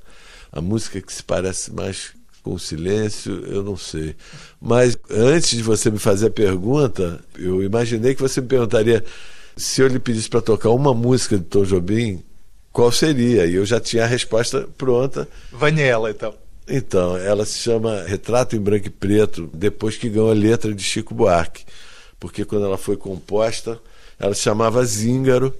A 0.53 0.61
música 0.61 1.01
que 1.01 1.11
se 1.11 1.21
parece 1.21 1.73
mais 1.73 2.13
com 2.41 2.53
o 2.53 2.59
silêncio, 2.59 3.45
eu 3.45 3.61
não 3.61 3.75
sei. 3.75 4.15
Mas 4.61 4.97
antes 5.09 5.49
de 5.49 5.61
você 5.61 5.91
me 5.91 5.99
fazer 5.99 6.27
a 6.27 6.31
pergunta, 6.31 7.19
eu 7.37 7.61
imaginei 7.61 8.15
que 8.15 8.21
você 8.21 8.39
me 8.39 8.47
perguntaria 8.47 9.03
se 9.57 9.81
eu 9.81 9.87
lhe 9.87 9.99
pedisse 9.99 10.29
para 10.29 10.41
tocar 10.41 10.69
uma 10.69 10.93
música 10.93 11.37
de 11.37 11.43
Tom 11.43 11.65
Jobim, 11.65 12.23
qual 12.71 12.89
seria? 12.89 13.45
E 13.45 13.55
eu 13.55 13.65
já 13.65 13.81
tinha 13.81 14.05
a 14.05 14.07
resposta 14.07 14.65
pronta. 14.77 15.27
Venha 15.51 15.83
ela, 15.83 16.09
então. 16.09 16.33
Então, 16.67 17.15
ela 17.15 17.45
se 17.45 17.59
chama 17.59 18.03
Retrato 18.03 18.55
em 18.55 18.59
Branco 18.59 18.87
e 18.87 18.89
Preto, 18.89 19.49
depois 19.53 19.97
que 19.97 20.09
ganhou 20.09 20.31
a 20.31 20.33
letra 20.33 20.73
de 20.73 20.81
Chico 20.81 21.13
Buarque. 21.13 21.63
Porque 22.19 22.43
quando 22.43 22.65
ela 22.65 22.77
foi 22.77 22.97
composta, 22.97 23.79
ela 24.17 24.33
se 24.33 24.41
chamava 24.41 24.83
Zíngaro, 24.83 25.53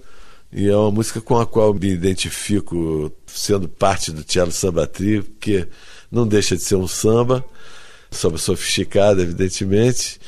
e 0.52 0.68
é 0.68 0.76
uma 0.76 0.90
música 0.90 1.22
com 1.22 1.38
a 1.38 1.46
qual 1.46 1.74
me 1.74 1.90
identifico 1.90 3.12
sendo 3.28 3.68
parte 3.68 4.12
do 4.12 4.24
Cello 4.26 4.52
Samba 4.52 4.88
Trio, 4.88 5.24
que 5.40 5.68
não 6.12 6.28
deixa 6.28 6.56
de 6.56 6.64
ser 6.64 6.76
um 6.76 6.88
samba, 6.88 7.46
samba 8.10 8.38
sofisticado, 8.38 9.22
evidentemente, 9.22 10.20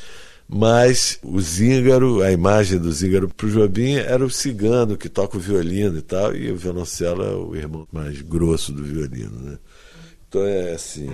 mas 0.48 1.18
o 1.22 1.40
Zíngaro, 1.40 2.22
a 2.22 2.30
imagem 2.30 2.78
do 2.78 2.92
Zíngaro 2.92 3.28
para 3.28 3.46
o 3.46 3.50
Jobim 3.50 3.94
era 3.94 4.24
o 4.24 4.30
cigano 4.30 4.96
que 4.96 5.08
toca 5.08 5.36
o 5.36 5.40
violino 5.40 5.98
e 5.98 6.02
tal, 6.02 6.34
e 6.34 6.50
o 6.50 6.56
violoncelo 6.56 7.22
é 7.22 7.34
o 7.34 7.56
irmão 7.56 7.88
mais 7.92 8.20
grosso 8.20 8.72
do 8.72 8.84
violino, 8.84 9.38
né? 9.40 9.58
Então 10.28 10.46
é 10.46 10.72
assim. 10.72 11.08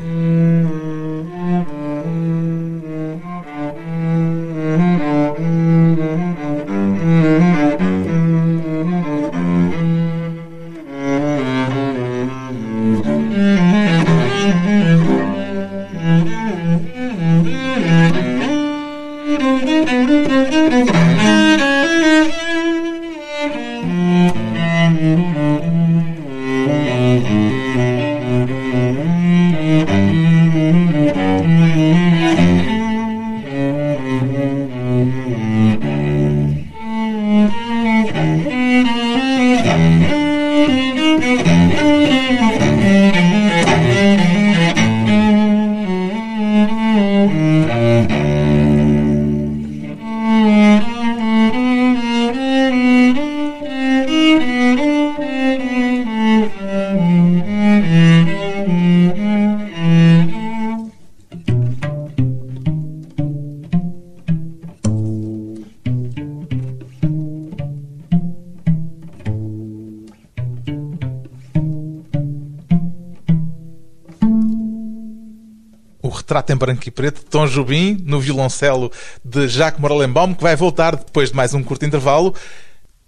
Retrato 76.34 76.52
em 76.52 76.56
branco 76.56 76.82
e 76.88 76.90
preto 76.90 77.20
de 77.20 77.26
Tom 77.26 77.46
Jobim 77.46 77.96
no 78.04 78.18
violoncelo 78.18 78.90
de 79.24 79.46
Jacques 79.46 79.80
Morellenbaum, 79.80 80.34
que 80.34 80.42
vai 80.42 80.56
voltar 80.56 80.96
depois 80.96 81.30
de 81.30 81.36
mais 81.36 81.54
um 81.54 81.62
curto 81.62 81.84
intervalo 81.84 82.34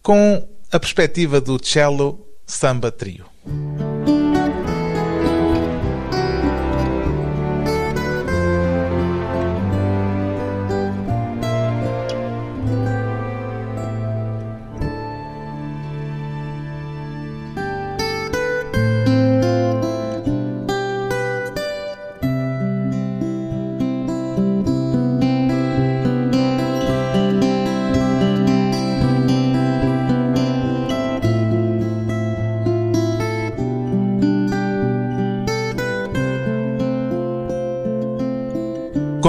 com 0.01 0.47
a 0.71 0.79
perspectiva 0.79 1.41
do 1.41 1.59
cello 1.63 2.25
samba 2.47 2.93
trio. 2.93 3.36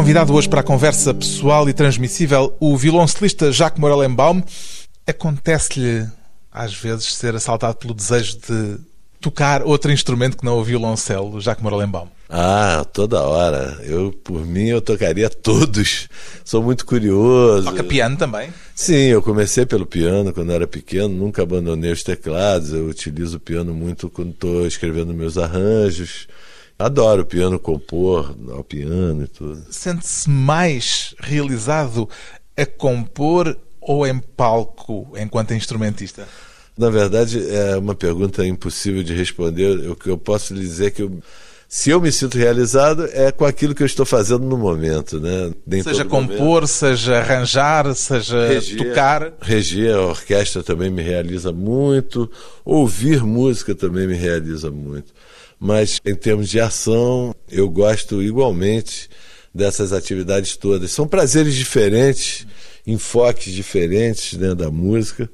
Convidado 0.08 0.34
hoje 0.34 0.48
para 0.48 0.62
a 0.62 0.63
conversa 0.63 1.13
pessoal 1.13 1.67
e 1.67 1.74
transmissível, 1.74 2.56
o 2.62 2.78
violoncelista 2.78 3.52
Jacques 3.52 3.78
Morellenbaum. 3.78 4.41
Acontece-lhe, 5.06 6.08
às 6.50 6.74
vezes, 6.74 7.13
ser 7.13 7.36
assaltado 7.36 7.76
pelo 7.76 7.93
desejo 7.93 8.38
de 8.38 8.78
tocar 9.20 9.63
outro 9.63 9.91
instrumento 9.91 10.38
que 10.38 10.46
não 10.46 10.60
o 10.60 10.63
violoncelo, 10.63 11.41
Jacques 11.41 11.62
Morellenbaum? 11.62 12.08
Ah, 12.30 12.86
toda 12.93 13.22
hora. 13.22 13.82
Eu, 13.84 14.13
por 14.24 14.46
mim, 14.46 14.67
eu 14.67 14.80
tocaria 14.80 15.30
todos. 15.30 16.08
Sou 16.46 16.63
muito 16.63 16.86
curioso. 16.86 17.65
Toca 17.65 17.84
piano 17.84 18.15
também? 18.15 18.50
Sim, 18.74 19.08
eu 19.08 19.22
comecei 19.22 19.65
pelo 19.65 19.86
piano 19.86 20.32
quando 20.32 20.54
era 20.54 20.65
pequeno, 20.65 21.10
nunca 21.10 21.43
abandonei 21.43 21.91
os 21.91 22.02
teclados. 22.02 22.72
Eu 22.72 22.86
utilizo 22.86 23.36
o 23.36 23.41
piano 23.41 23.74
muito 23.74 24.10
quando 24.10 24.30
estou 24.30 24.65
escrevendo 24.65 25.13
meus 25.13 25.38
arranjos. 25.38 26.30
Adoro 26.80 27.26
piano, 27.26 27.58
compor 27.58 28.36
ao 28.52 28.63
piano 28.63 29.24
e 29.24 29.28
tudo. 29.28 29.63
Sente-se 29.70 30.30
mais 30.30 31.16
realizado 31.20 32.08
a 32.56 32.66
compor 32.66 33.58
ou 33.82 34.06
em 34.06 34.20
palco 34.20 35.12
enquanto 35.18 35.54
instrumentista? 35.54 36.28
Na 36.78 36.92
verdade, 36.92 37.42
é 37.50 37.76
uma 37.78 37.96
pergunta 37.96 38.46
impossível 38.46 39.02
de 39.02 39.13
responder. 39.13 39.90
O 39.90 39.96
que 39.96 40.10
eu 40.10 40.18
posso 40.18 40.54
lhe 40.54 40.60
dizer 40.60 40.88
é 40.88 40.92
que 40.92 41.02
eu 41.02 41.20
Se 41.70 41.90
eu 41.90 42.00
me 42.00 42.10
sinto 42.13 42.38
realizado, 42.38 43.10
é 43.12 43.30
com 43.30 43.44
aquilo 43.44 43.76
que 43.76 43.84
eu 43.84 43.86
estou 43.86 44.06
fazendo 44.06 44.46
no 44.46 44.58
momento, 44.58 45.20
né? 45.20 45.52
Nem 45.66 45.84
seja 45.84 46.06
compor, 46.06 46.38
momento. 46.38 46.68
seja 46.68 47.18
arranjar, 47.18 47.94
seja 47.94 48.48
reger, 48.48 48.78
tocar. 48.78 49.34
Reger 49.42 49.94
a 49.96 50.02
orquestra 50.02 50.63
também 50.63 50.90
me 50.90 51.02
realiza 51.02 51.52
muito, 51.52 52.32
ouvir 52.63 53.22
música 53.22 53.76
também 53.76 54.08
me 54.08 54.16
realiza 54.16 54.72
muito. 54.72 55.12
Mas 55.60 56.00
em 56.06 56.15
termos 56.15 56.50
de 56.50 56.60
ação, 56.60 57.36
eu 57.50 57.70
gosto 57.70 58.22
igualmente 58.22 59.10
dessas 59.54 59.91
atividades 59.91 60.56
todas. 60.56 60.91
São 60.91 61.08
prazeres 61.08 61.56
diferentes, 61.56 62.46
enfoques 62.86 63.54
diferentes 63.54 64.34
né, 64.34 64.54
da 64.54 64.70
música 64.70 65.30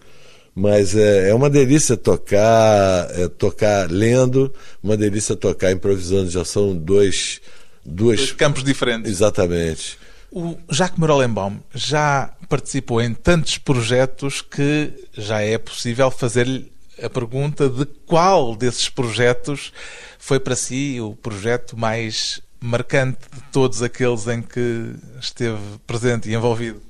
mas 0.55 0.95
é, 0.95 1.29
é 1.29 1.33
uma 1.33 1.49
delícia 1.49 1.97
tocar, 1.97 3.09
é, 3.11 3.27
tocar 3.27 3.89
lendo, 3.89 4.53
uma 4.81 4.95
delícia 4.95 5.35
tocar 5.35 5.71
improvisando. 5.71 6.29
Já 6.29 6.45
são 6.45 6.75
dois, 6.75 7.41
dois, 7.83 8.19
dois 8.19 8.31
campos 8.33 8.63
diferentes. 8.63 9.09
Exatamente. 9.09 9.97
O 10.31 10.57
Jacques 10.69 10.99
Morellenbaum 10.99 11.59
já 11.73 12.33
participou 12.49 13.01
em 13.01 13.13
tantos 13.13 13.57
projetos 13.57 14.41
que 14.41 14.91
já 15.13 15.41
é 15.41 15.57
possível 15.57 16.09
fazer-lhe 16.09 16.71
a 17.01 17.09
pergunta 17.09 17.69
de 17.69 17.85
qual 18.05 18.55
desses 18.55 18.89
projetos 18.89 19.71
foi 20.19 20.39
para 20.39 20.55
si 20.55 20.99
o 21.01 21.15
projeto 21.15 21.77
mais 21.77 22.41
marcante 22.59 23.19
de 23.33 23.41
todos 23.51 23.81
aqueles 23.81 24.27
em 24.27 24.41
que 24.41 24.93
esteve 25.19 25.59
presente 25.85 26.29
e 26.29 26.33
envolvido. 26.33 26.81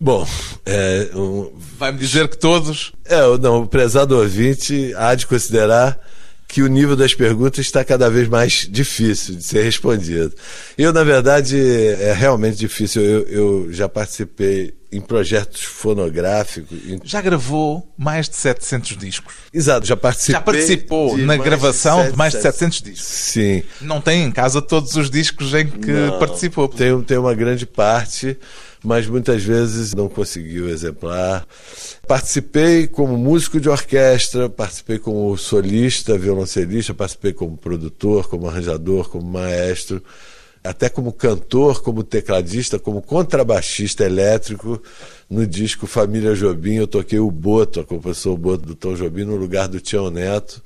Bom, 0.00 0.26
é, 0.64 1.10
um... 1.14 1.52
vai-me 1.76 1.98
dizer 1.98 2.28
que 2.28 2.38
todos. 2.38 2.92
É, 3.04 3.20
não, 3.38 3.62
o 3.62 3.66
prezado 3.66 4.16
ouvinte 4.16 4.94
há 4.96 5.14
de 5.14 5.26
considerar 5.26 5.98
que 6.46 6.62
o 6.62 6.68
nível 6.68 6.96
das 6.96 7.12
perguntas 7.12 7.66
está 7.66 7.84
cada 7.84 8.08
vez 8.08 8.26
mais 8.28 8.66
difícil 8.70 9.34
de 9.34 9.42
ser 9.42 9.62
respondido. 9.62 10.32
Eu, 10.78 10.92
na 10.92 11.04
verdade, 11.04 11.60
é 11.60 12.14
realmente 12.14 12.56
difícil. 12.56 13.02
Eu, 13.02 13.22
eu 13.26 13.72
já 13.72 13.88
participei 13.88 14.72
em 14.90 15.00
projetos 15.00 15.62
fonográficos. 15.62 16.78
Já 17.04 17.20
gravou 17.20 17.86
mais 17.96 18.28
de 18.28 18.36
700 18.36 18.96
discos. 18.96 19.34
Exato, 19.52 19.86
já 19.86 19.96
participei. 19.96 20.34
Já 20.34 20.40
participou 20.40 21.18
na 21.18 21.36
gravação 21.36 22.04
de, 22.04 22.12
de 22.12 22.16
mais 22.16 22.32
de 22.32 22.40
700 22.40 22.82
discos. 22.82 23.06
Sim. 23.06 23.62
Não 23.80 24.00
tem 24.00 24.24
em 24.24 24.30
casa 24.30 24.62
todos 24.62 24.94
os 24.96 25.10
discos 25.10 25.52
em 25.54 25.66
que 25.66 25.90
Não, 25.90 26.18
participou. 26.18 26.68
Tem, 26.68 27.00
tem 27.02 27.18
uma 27.18 27.34
grande 27.34 27.66
parte 27.66 28.38
mas 28.82 29.06
muitas 29.06 29.42
vezes 29.42 29.94
não 29.94 30.08
consegui 30.08 30.60
o 30.60 30.68
exemplar. 30.68 31.46
Participei 32.06 32.86
como 32.86 33.16
músico 33.16 33.60
de 33.60 33.68
orquestra, 33.68 34.48
participei 34.48 34.98
como 34.98 35.36
solista, 35.36 36.16
violoncelista, 36.16 36.94
participei 36.94 37.32
como 37.32 37.56
produtor, 37.56 38.28
como 38.28 38.48
arranjador, 38.48 39.08
como 39.08 39.28
maestro, 39.28 40.02
até 40.68 40.88
como 40.88 41.12
cantor, 41.12 41.82
como 41.82 42.02
tecladista, 42.02 42.78
como 42.78 43.00
contrabaixista 43.00 44.04
elétrico. 44.04 44.82
No 45.28 45.46
disco 45.46 45.86
Família 45.86 46.34
Jobim 46.34 46.74
eu 46.74 46.86
toquei 46.86 47.18
o 47.18 47.30
Boto, 47.30 47.80
a 47.80 47.84
composição 47.84 48.34
Boto 48.36 48.66
do 48.66 48.74
Tom 48.74 48.94
Jobim, 48.94 49.24
no 49.24 49.36
lugar 49.36 49.68
do 49.68 49.80
Tião 49.80 50.10
Neto 50.10 50.62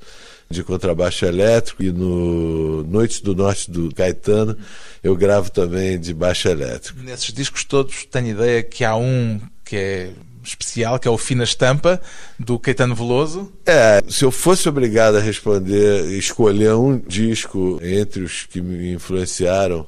de 0.49 0.63
contrabaixo 0.63 1.25
elétrico 1.25 1.81
e 1.81 1.91
no 1.91 2.83
Noites 2.83 3.21
do 3.21 3.33
Norte 3.33 3.71
do 3.71 3.93
Caetano 3.93 4.55
eu 5.03 5.15
gravo 5.15 5.49
também 5.49 5.99
de 5.99 6.13
baixo 6.13 6.47
elétrico. 6.47 7.01
Nesses 7.01 7.33
discos 7.33 7.63
todos 7.63 8.05
tenho 8.05 8.27
ideia 8.27 8.61
que 8.61 8.85
há 8.85 8.95
um 8.95 9.41
que 9.65 9.75
é 9.75 10.09
especial, 10.43 10.99
que 10.99 11.07
é 11.07 11.11
o 11.11 11.17
Fina 11.17 11.43
Estampa, 11.43 12.01
do 12.37 12.59
Caetano 12.59 12.93
Veloso. 12.93 13.51
É, 13.65 14.03
se 14.09 14.25
eu 14.25 14.31
fosse 14.31 14.67
obrigado 14.67 15.15
a 15.15 15.21
responder, 15.21 16.05
escolher 16.17 16.73
um 16.73 16.97
disco 16.97 17.79
entre 17.81 18.23
os 18.23 18.45
que 18.45 18.61
me 18.61 18.91
influenciaram, 18.91 19.87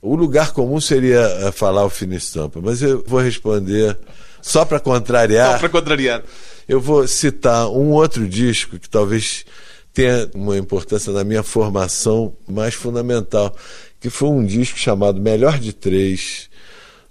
o 0.00 0.14
lugar 0.14 0.52
comum 0.52 0.80
seria 0.80 1.20
eh, 1.20 1.52
falar 1.52 1.84
o 1.84 1.90
Fina 1.90 2.16
Estampa, 2.16 2.60
mas 2.62 2.82
eu 2.82 3.04
vou 3.06 3.20
responder 3.20 3.96
só 4.40 4.64
para 4.64 4.80
contrariar. 4.80 5.52
Só 5.52 5.58
para 5.58 5.68
contrariar. 5.68 6.22
Eu 6.68 6.80
vou 6.80 7.06
citar 7.08 7.68
um 7.68 7.90
outro 7.90 8.28
disco 8.28 8.78
que 8.78 8.88
talvez 8.88 9.44
tenha 9.92 10.30
uma 10.34 10.56
importância 10.56 11.12
na 11.12 11.24
minha 11.24 11.42
formação 11.42 12.32
mais 12.46 12.74
fundamental, 12.74 13.54
que 13.98 14.08
foi 14.10 14.28
um 14.28 14.44
disco 14.44 14.78
chamado 14.78 15.20
Melhor 15.20 15.58
de 15.58 15.72
Três, 15.72 16.48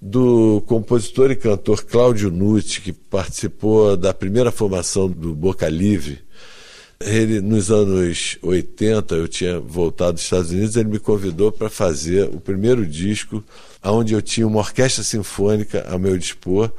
do 0.01 0.63
compositor 0.67 1.31
e 1.31 1.35
cantor 1.35 1.83
Cláudio 1.83 2.31
Nutti, 2.31 2.81
que 2.81 2.93
participou 2.93 3.97
da 3.97 4.13
primeira 4.13 4.51
formação 4.51 5.09
do 5.09 5.35
Boca 5.35 5.67
Livre. 5.67 6.19
Ele, 6.99 7.41
nos 7.41 7.69
anos 7.69 8.37
80, 8.41 9.15
eu 9.15 9.27
tinha 9.27 9.59
voltado 9.59 10.13
dos 10.13 10.23
Estados 10.23 10.49
Unidos, 10.49 10.75
ele 10.75 10.89
me 10.89 10.99
convidou 10.99 11.51
para 11.51 11.69
fazer 11.69 12.27
o 12.29 12.39
primeiro 12.39 12.85
disco, 12.85 13.43
onde 13.83 14.13
eu 14.13 14.21
tinha 14.21 14.47
uma 14.47 14.59
orquestra 14.59 15.03
sinfônica 15.03 15.85
ao 15.89 15.99
meu 15.99 16.17
dispor, 16.17 16.71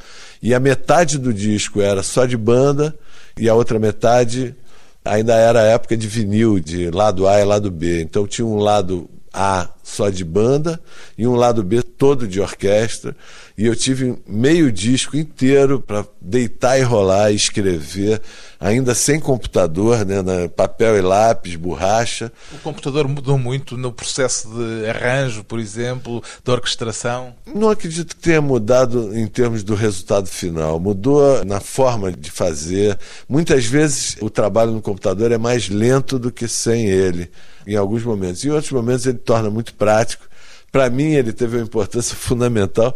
e 0.43 0.53
a 0.53 0.59
metade 0.59 1.19
do 1.19 1.33
disco 1.33 1.81
era 1.81 2.03
só 2.03 2.27
de 2.27 2.37
banda, 2.37 2.99
e 3.37 3.49
a 3.49 3.55
outra 3.55 3.79
metade 3.79 4.57
ainda 5.05 5.35
era 5.35 5.61
a 5.61 5.67
época 5.67 5.97
de 5.97 6.07
vinil, 6.09 6.59
de 6.59 6.91
lado 6.91 7.27
A 7.27 7.41
e 7.41 7.45
lado 7.45 7.71
B. 7.71 8.03
Então 8.03 8.27
tinha 8.27 8.47
um 8.47 8.59
lado 8.59 9.09
A 9.33 9.71
só 9.83 10.11
de 10.11 10.25
banda 10.25 10.81
e 11.17 11.27
um 11.27 11.35
lado 11.35 11.63
B 11.63 11.83
todo 11.83 12.27
de 12.27 12.41
orquestra. 12.41 13.17
E 13.59 13.67
eu 13.67 13.75
tive 13.75 14.17
meio 14.25 14.71
disco 14.71 15.17
inteiro 15.17 15.81
para 15.81 16.07
deitar 16.21 16.79
e 16.79 16.83
rolar 16.83 17.33
e 17.33 17.35
escrever, 17.35 18.23
ainda 18.61 18.95
sem 18.95 19.19
computador, 19.19 20.07
né, 20.07 20.23
na 20.23 20.49
papel 20.49 20.97
e 20.97 21.01
lápis, 21.01 21.57
borracha. 21.57 22.31
O 22.53 22.59
computador 22.59 23.09
mudou 23.09 23.37
muito 23.37 23.77
no 23.77 23.91
processo 23.91 24.49
de 24.49 24.89
arranjo, 24.89 25.43
por 25.43 25.59
exemplo, 25.59 26.23
de 26.45 26.51
orquestração? 26.53 27.35
Não 27.53 27.69
acredito 27.69 28.15
que 28.15 28.23
tenha 28.23 28.41
mudado 28.41 29.13
em 29.13 29.27
termos 29.27 29.65
do 29.65 29.75
resultado 29.75 30.29
final. 30.29 30.79
Mudou 30.79 31.45
na 31.45 31.59
forma 31.59 32.13
de 32.13 32.31
fazer. 32.31 32.97
Muitas 33.29 33.65
vezes 33.65 34.17
o 34.21 34.31
trabalho 34.31 34.71
no 34.71 34.81
computador 34.81 35.33
é 35.33 35.39
mais 35.39 35.69
lento 35.69 36.17
do 36.17 36.31
que 36.31 36.47
sem 36.47 36.87
ele, 36.87 37.29
em 37.67 37.75
alguns 37.75 38.05
momentos. 38.05 38.45
Em 38.45 38.51
outros 38.51 38.71
momentos 38.71 39.05
ele 39.05 39.19
torna 39.19 39.51
muito 39.51 39.75
prático. 39.75 40.29
Para 40.71 40.91
mim, 40.91 41.15
ele 41.15 41.33
teve 41.33 41.57
uma 41.57 41.65
importância 41.65 42.15
fundamental 42.17 42.95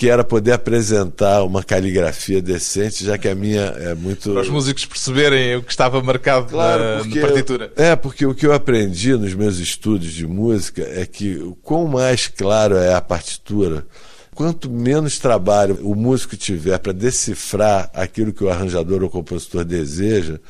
que 0.00 0.08
era 0.08 0.24
poder 0.24 0.52
apresentar 0.52 1.42
uma 1.42 1.62
caligrafia 1.62 2.40
decente, 2.40 3.04
já 3.04 3.18
que 3.18 3.28
a 3.28 3.34
minha 3.34 3.60
é 3.60 3.94
muito. 3.94 4.32
Para 4.32 4.40
os 4.40 4.48
músicos 4.48 4.86
perceberem 4.86 5.56
o 5.56 5.62
que 5.62 5.70
estava 5.70 6.02
marcado 6.02 6.46
claro, 6.46 6.82
na, 6.82 7.04
na 7.04 7.20
partitura. 7.20 7.70
É, 7.76 7.94
porque 7.94 8.24
o 8.24 8.34
que 8.34 8.46
eu 8.46 8.54
aprendi 8.54 9.14
nos 9.14 9.34
meus 9.34 9.58
estudos 9.58 10.10
de 10.10 10.26
música 10.26 10.88
é 10.90 11.04
que 11.04 11.36
o 11.36 11.54
quão 11.54 11.86
mais 11.86 12.28
claro 12.28 12.76
é 12.76 12.94
a 12.94 13.00
partitura, 13.02 13.86
quanto 14.34 14.70
menos 14.70 15.18
trabalho 15.18 15.78
o 15.82 15.94
músico 15.94 16.34
tiver 16.34 16.78
para 16.78 16.94
decifrar 16.94 17.90
aquilo 17.92 18.32
que 18.32 18.42
o 18.42 18.48
arranjador 18.48 19.02
ou 19.02 19.10
compositor 19.10 19.66
deseja, 19.66 20.40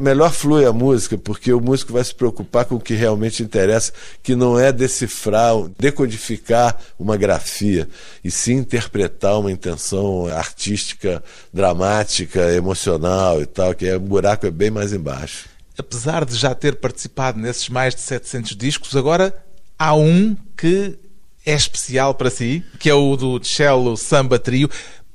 melhor 0.00 0.32
flui 0.32 0.64
a 0.64 0.72
música, 0.72 1.16
porque 1.16 1.52
o 1.52 1.60
músico 1.60 1.92
vai 1.92 2.02
se 2.02 2.14
preocupar 2.14 2.64
com 2.64 2.76
o 2.76 2.80
que 2.80 2.94
realmente 2.94 3.42
interessa, 3.42 3.92
que 4.22 4.34
não 4.34 4.58
é 4.58 4.72
decifrar, 4.72 5.54
decodificar 5.78 6.76
uma 6.98 7.16
grafia, 7.16 7.88
e 8.24 8.30
sim 8.30 8.54
interpretar 8.54 9.38
uma 9.38 9.52
intenção 9.52 10.26
artística, 10.26 11.22
dramática, 11.52 12.52
emocional 12.52 13.40
e 13.40 13.46
tal, 13.46 13.74
que 13.74 13.86
é, 13.86 13.96
o 13.96 14.00
buraco 14.00 14.46
é 14.46 14.50
bem 14.50 14.70
mais 14.70 14.92
embaixo. 14.92 15.48
Apesar 15.78 16.24
de 16.24 16.36
já 16.36 16.54
ter 16.54 16.76
participado 16.76 17.38
nesses 17.38 17.68
mais 17.68 17.94
de 17.94 18.00
700 18.00 18.56
discos, 18.56 18.96
agora 18.96 19.34
há 19.78 19.94
um 19.94 20.36
que 20.56 20.98
é 21.44 21.54
especial 21.54 22.14
para 22.14 22.30
si, 22.30 22.62
que 22.78 22.90
é 22.90 22.94
o 22.94 23.16
do 23.16 23.42
Cello 23.42 23.96
Samba 23.96 24.38
Trio. 24.38 24.68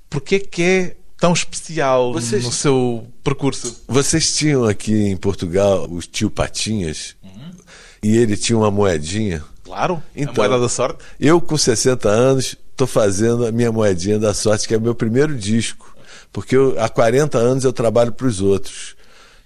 Porquê 0.10 0.40
que 0.40 0.62
é 0.64 0.96
tão 1.26 1.34
especial 1.34 2.14
vocês, 2.14 2.44
no 2.44 2.52
seu 2.52 3.08
percurso? 3.24 3.84
Vocês 3.88 4.36
tinham 4.36 4.66
aqui 4.66 4.94
em 4.94 5.18
Portugal 5.18 5.88
o 5.90 6.00
tio 6.00 6.30
Patinhas 6.30 7.16
uhum. 7.24 7.52
e 8.04 8.16
ele 8.16 8.38
tinha 8.38 8.56
uma 8.56 8.70
moedinha. 8.70 9.44
Claro, 9.64 10.04
então, 10.16 10.44
a 10.44 10.48
moeda 10.48 10.62
da 10.62 10.70
sorte. 10.70 11.04
Eu, 11.20 11.42
com 11.42 11.58
60 11.58 12.08
anos, 12.08 12.56
estou 12.70 12.86
fazendo 12.86 13.48
a 13.48 13.52
minha 13.52 13.72
moedinha 13.72 14.20
da 14.20 14.36
sorte, 14.36 14.68
que 14.68 14.76
é 14.76 14.78
o 14.78 14.82
meu 14.82 14.94
primeiro 14.94 15.36
disco. 15.36 15.96
Porque 16.32 16.56
eu, 16.56 16.76
há 16.80 16.88
40 16.88 17.40
anos 17.40 17.64
eu 17.64 17.74
trabalho 17.74 18.12
para 18.12 18.28
os 18.28 18.40
outros 18.40 18.96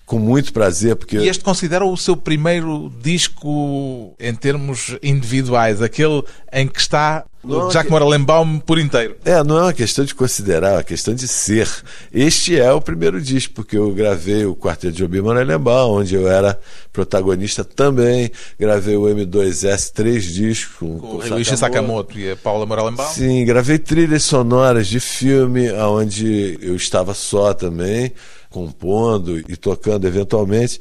com 0.09 0.17
muito 0.17 0.51
prazer. 0.51 0.95
Porque... 0.95 1.17
E 1.17 1.29
este 1.29 1.43
considera 1.43 1.85
o 1.85 1.95
seu 1.95 2.17
primeiro 2.17 2.91
disco 2.99 4.15
em 4.19 4.33
termos 4.33 4.97
individuais, 5.03 5.83
aquele 5.83 6.23
em 6.51 6.67
que 6.67 6.79
está 6.79 7.25
não, 7.43 7.67
o 7.67 7.71
Jacques 7.71 7.91
Morellenbaum 7.91 8.59
por 8.59 8.79
inteiro. 8.79 9.15
É, 9.23 9.41
não 9.43 9.59
é 9.59 9.61
uma 9.61 9.73
questão 9.73 10.03
de 10.03 10.15
considerar, 10.15 10.71
é 10.71 10.73
uma 10.77 10.83
questão 10.83 11.13
de 11.13 11.27
ser. 11.27 11.69
Este 12.11 12.59
é 12.59 12.73
o 12.73 12.81
primeiro 12.81 13.21
disco, 13.21 13.53
porque 13.53 13.77
eu 13.77 13.91
gravei 13.93 14.45
o 14.45 14.55
Quarteto 14.55 14.93
de 14.93 14.99
Jobi 14.99 15.21
Morellenbaum, 15.21 15.99
onde 15.99 16.15
eu 16.15 16.27
era 16.27 16.59
protagonista 16.91 17.63
também. 17.63 18.31
Gravei 18.59 18.97
o 18.97 19.03
M2S, 19.03 19.91
três 19.93 20.25
discos 20.25 20.75
com, 20.77 20.97
com, 20.97 21.07
o 21.07 21.17
Ryuichi 21.19 21.55
Sakamoto 21.55 22.17
e 22.17 22.31
a 22.31 22.35
Paula 22.35 22.65
Morellenbaum. 22.65 23.13
Sim, 23.13 23.45
gravei 23.45 23.77
trilhas 23.77 24.23
sonoras 24.23 24.87
de 24.87 24.99
filme, 24.99 25.71
onde 25.71 26.57
eu 26.63 26.75
estava 26.75 27.13
só 27.13 27.53
também 27.53 28.11
compondo 28.49 29.37
e 29.37 29.55
tocando 29.55 30.07
eventualmente. 30.07 30.79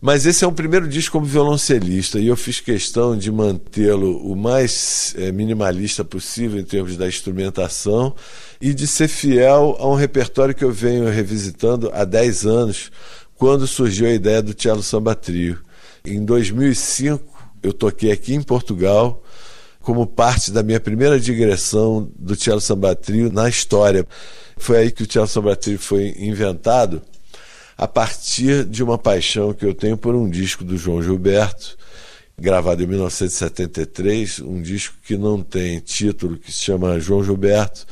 Mas 0.00 0.26
esse 0.26 0.44
é 0.44 0.46
um 0.46 0.52
primeiro 0.52 0.86
disco 0.86 1.12
como 1.12 1.24
violoncelista 1.24 2.18
e 2.18 2.26
eu 2.26 2.36
fiz 2.36 2.60
questão 2.60 3.16
de 3.16 3.32
mantê-lo 3.32 4.18
o 4.18 4.36
mais 4.36 5.14
é, 5.16 5.32
minimalista 5.32 6.04
possível 6.04 6.60
em 6.60 6.64
termos 6.64 6.96
da 6.96 7.08
instrumentação 7.08 8.14
e 8.60 8.74
de 8.74 8.86
ser 8.86 9.08
fiel 9.08 9.74
a 9.80 9.88
um 9.88 9.94
repertório 9.94 10.54
que 10.54 10.64
eu 10.64 10.70
venho 10.70 11.08
revisitando 11.08 11.90
há 11.94 12.04
10 12.04 12.46
anos, 12.46 12.92
quando 13.36 13.66
surgiu 13.66 14.06
a 14.06 14.12
ideia 14.12 14.42
do 14.42 14.54
Cello 14.60 14.82
Samba 14.82 15.14
Trio. 15.14 15.58
Em 16.04 16.24
2005, 16.24 17.24
eu 17.62 17.72
toquei 17.72 18.12
aqui 18.12 18.34
em 18.34 18.42
Portugal 18.42 19.22
como 19.86 20.04
parte 20.04 20.50
da 20.50 20.64
minha 20.64 20.80
primeira 20.80 21.20
digressão 21.20 22.10
do 22.18 22.34
Cello 22.34 22.60
Samba 22.60 22.96
Trio 22.96 23.30
na 23.32 23.48
história. 23.48 24.04
Foi 24.56 24.78
aí 24.78 24.90
que 24.90 25.04
o 25.04 25.06
Cello 25.08 25.28
Samba 25.28 25.54
Trio 25.54 25.78
foi 25.78 26.12
inventado 26.18 27.00
a 27.78 27.86
partir 27.86 28.64
de 28.64 28.82
uma 28.82 28.98
paixão 28.98 29.54
que 29.54 29.64
eu 29.64 29.72
tenho 29.72 29.96
por 29.96 30.16
um 30.16 30.28
disco 30.28 30.64
do 30.64 30.76
João 30.76 31.00
Gilberto, 31.00 31.78
gravado 32.36 32.82
em 32.82 32.86
1973, 32.88 34.40
um 34.40 34.60
disco 34.60 34.96
que 35.04 35.16
não 35.16 35.40
tem 35.40 35.78
título, 35.78 36.36
que 36.36 36.50
se 36.50 36.64
chama 36.64 36.98
João 36.98 37.22
Gilberto. 37.22 37.86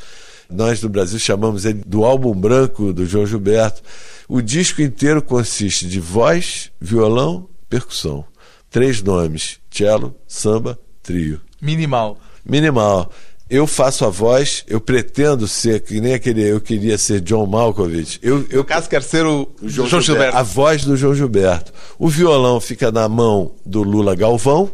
Nós 0.51 0.83
no 0.83 0.89
Brasil 0.89 1.21
chamamos 1.21 1.65
ele 1.65 1.81
do 1.87 2.05
álbum 2.05 2.35
branco 2.35 2.93
do 2.93 3.07
João 3.07 3.25
Gilberto. 3.25 3.83
O 4.29 4.43
disco 4.43 4.83
inteiro 4.83 5.23
consiste 5.23 5.87
de 5.87 6.01
voz, 6.01 6.73
violão, 6.81 7.49
percussão. 7.69 8.25
Três 8.69 9.01
nomes: 9.01 9.61
cello, 9.71 10.13
samba, 10.27 10.77
trio. 11.01 11.41
Minimal. 11.65 12.19
Minimal. 12.45 13.11
Eu 13.49 13.67
faço 13.67 14.05
a 14.05 14.09
voz, 14.09 14.65
eu 14.67 14.81
pretendo 14.81 15.47
ser, 15.47 15.81
que 15.81 16.01
nem 16.01 16.15
aquele 16.15 16.43
eu 16.43 16.61
queria 16.61 16.97
ser 16.99 17.21
John 17.21 17.47
Malkovich. 17.47 18.19
Eu, 18.23 18.47
eu 18.51 18.59
no 18.59 18.65
caso, 18.65 18.89
quero 18.89 19.05
ser 19.05 19.25
o, 19.25 19.49
o 19.63 19.69
João, 19.69 19.89
João 19.89 20.03
Gilberto. 20.03 20.33
Gilberto. 20.33 20.37
A 20.37 20.43
voz 20.43 20.85
do 20.85 20.97
João 20.97 21.15
Gilberto. 21.15 21.73
O 21.99 22.09
violão 22.09 22.61
fica 22.61 22.91
na 22.91 23.09
mão 23.09 23.53
do 23.65 23.83
Lula 23.83 24.15
Galvão 24.15 24.71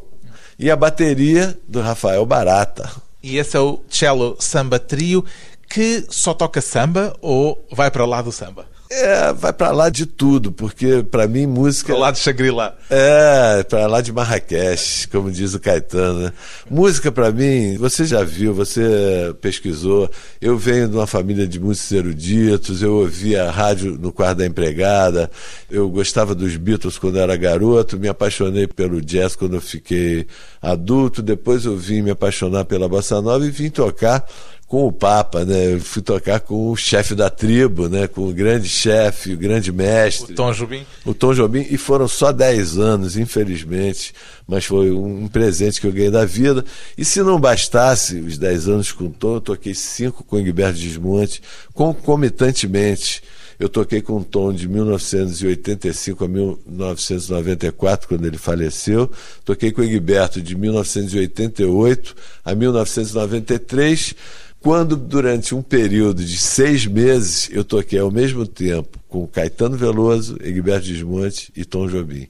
e 0.59 0.71
a 0.71 0.77
bateria 0.77 1.59
do 1.67 1.81
Rafael 1.81 2.25
Barata. 2.27 2.91
E 3.23 3.39
esse 3.39 3.57
é 3.57 3.61
o 3.61 3.81
Cello 3.89 4.37
Samba 4.39 4.79
Trio, 4.79 5.25
que 5.69 6.05
só 6.09 6.33
toca 6.35 6.61
samba 6.61 7.17
ou 7.21 7.65
vai 7.73 7.91
para 7.91 8.05
lá 8.05 8.23
do 8.23 8.33
samba? 8.33 8.67
É, 8.93 9.33
vai 9.33 9.53
para 9.53 9.71
lá 9.71 9.89
de 9.89 10.05
tudo, 10.05 10.51
porque 10.51 11.05
para 11.09 11.29
mim 11.29 11.47
música. 11.47 11.93
Para 11.93 12.01
lá 12.01 12.11
de 12.11 12.19
Shangri-La. 12.19 12.77
É, 12.91 13.63
para 13.63 13.87
lá 13.87 14.01
de 14.01 14.13
Marrakech, 14.13 15.07
como 15.07 15.31
diz 15.31 15.55
o 15.55 15.61
Caetano. 15.61 16.19
Né? 16.19 16.33
Música 16.69 17.13
para 17.13 17.31
mim, 17.31 17.77
você 17.77 18.05
já 18.05 18.25
viu, 18.25 18.53
você 18.53 19.33
pesquisou. 19.41 20.11
Eu 20.41 20.59
venho 20.59 20.89
de 20.89 20.97
uma 20.97 21.07
família 21.07 21.47
de 21.47 21.61
músicos 21.61 21.93
eruditos, 21.93 22.83
eu 22.83 22.95
ouvia 22.95 23.49
rádio 23.49 23.97
no 23.97 24.11
quarto 24.11 24.39
da 24.39 24.47
empregada, 24.47 25.31
eu 25.71 25.89
gostava 25.89 26.35
dos 26.35 26.57
Beatles 26.57 26.99
quando 26.99 27.21
era 27.21 27.37
garoto, 27.37 27.97
me 27.97 28.09
apaixonei 28.09 28.67
pelo 28.67 29.01
jazz 29.01 29.37
quando 29.37 29.55
eu 29.55 29.61
fiquei 29.61 30.27
adulto, 30.61 31.23
depois 31.23 31.65
eu 31.65 31.77
vim 31.77 32.03
me 32.03 32.11
apaixonar 32.11 32.65
pela 32.65 32.89
bossa 32.89 33.23
nova 33.23 33.47
e 33.47 33.51
vim 33.51 33.71
tocar 33.71 34.27
com 34.71 34.87
o 34.87 34.93
Papa, 34.93 35.45
né? 35.45 35.75
Eu 35.75 35.81
fui 35.81 36.01
tocar 36.01 36.39
com 36.39 36.71
o 36.71 36.77
chefe 36.77 37.13
da 37.13 37.29
tribo, 37.29 37.89
né? 37.89 38.07
Com 38.07 38.29
o 38.29 38.33
grande 38.33 38.69
chefe, 38.69 39.33
o 39.33 39.37
grande 39.37 39.73
mestre. 39.73 40.33
O 40.33 40.37
Tom 40.37 40.53
Jobim. 40.53 40.87
O 41.05 41.13
Tom 41.13 41.35
Jobim. 41.35 41.67
E 41.69 41.77
foram 41.77 42.07
só 42.07 42.31
10 42.31 42.79
anos, 42.79 43.17
infelizmente. 43.17 44.15
Mas 44.47 44.65
foi 44.65 44.93
um 44.93 45.27
presente 45.27 45.81
que 45.81 45.89
eu 45.89 45.93
ganhei 45.93 46.09
da 46.09 46.25
vida. 46.25 46.65
E 46.97 47.05
se 47.05 47.21
não 47.21 47.41
bastasse 47.41 48.21
os 48.21 48.39
10 48.39 48.69
anos 48.69 48.93
com 48.93 49.07
o 49.07 49.11
Tom, 49.11 49.35
eu 49.35 49.41
toquei 49.41 49.75
5 49.75 50.23
com 50.23 50.37
o 50.37 50.39
Egberto 50.39 50.79
Desmonte, 50.79 51.43
concomitantemente. 51.75 53.25
Eu 53.59 53.69
toquei 53.69 54.01
com 54.01 54.19
o 54.19 54.25
Tom 54.25 54.53
de 54.53 54.69
1985 54.69 56.25
a 56.25 56.29
1994, 56.29 58.07
quando 58.07 58.25
ele 58.25 58.39
faleceu. 58.39 59.11
Toquei 59.45 59.73
com 59.73 59.81
o 59.81 59.85
Egberto 59.85 60.41
de 60.41 60.57
1988 60.57 62.15
a 62.45 62.55
1993 62.55 64.15
quando, 64.61 64.95
durante 64.95 65.55
um 65.55 65.63
período 65.63 66.23
de 66.23 66.37
seis 66.37 66.87
meses, 66.87 67.49
eu 67.51 67.65
toquei 67.65 67.99
ao 67.99 68.11
mesmo 68.11 68.47
tempo 68.47 68.99
com 69.09 69.27
Caetano 69.27 69.77
Veloso, 69.77 70.37
Egberto 70.43 70.87
Desmonte 70.87 71.51
e 71.57 71.65
Tom 71.65 71.89
Jobim. 71.89 72.29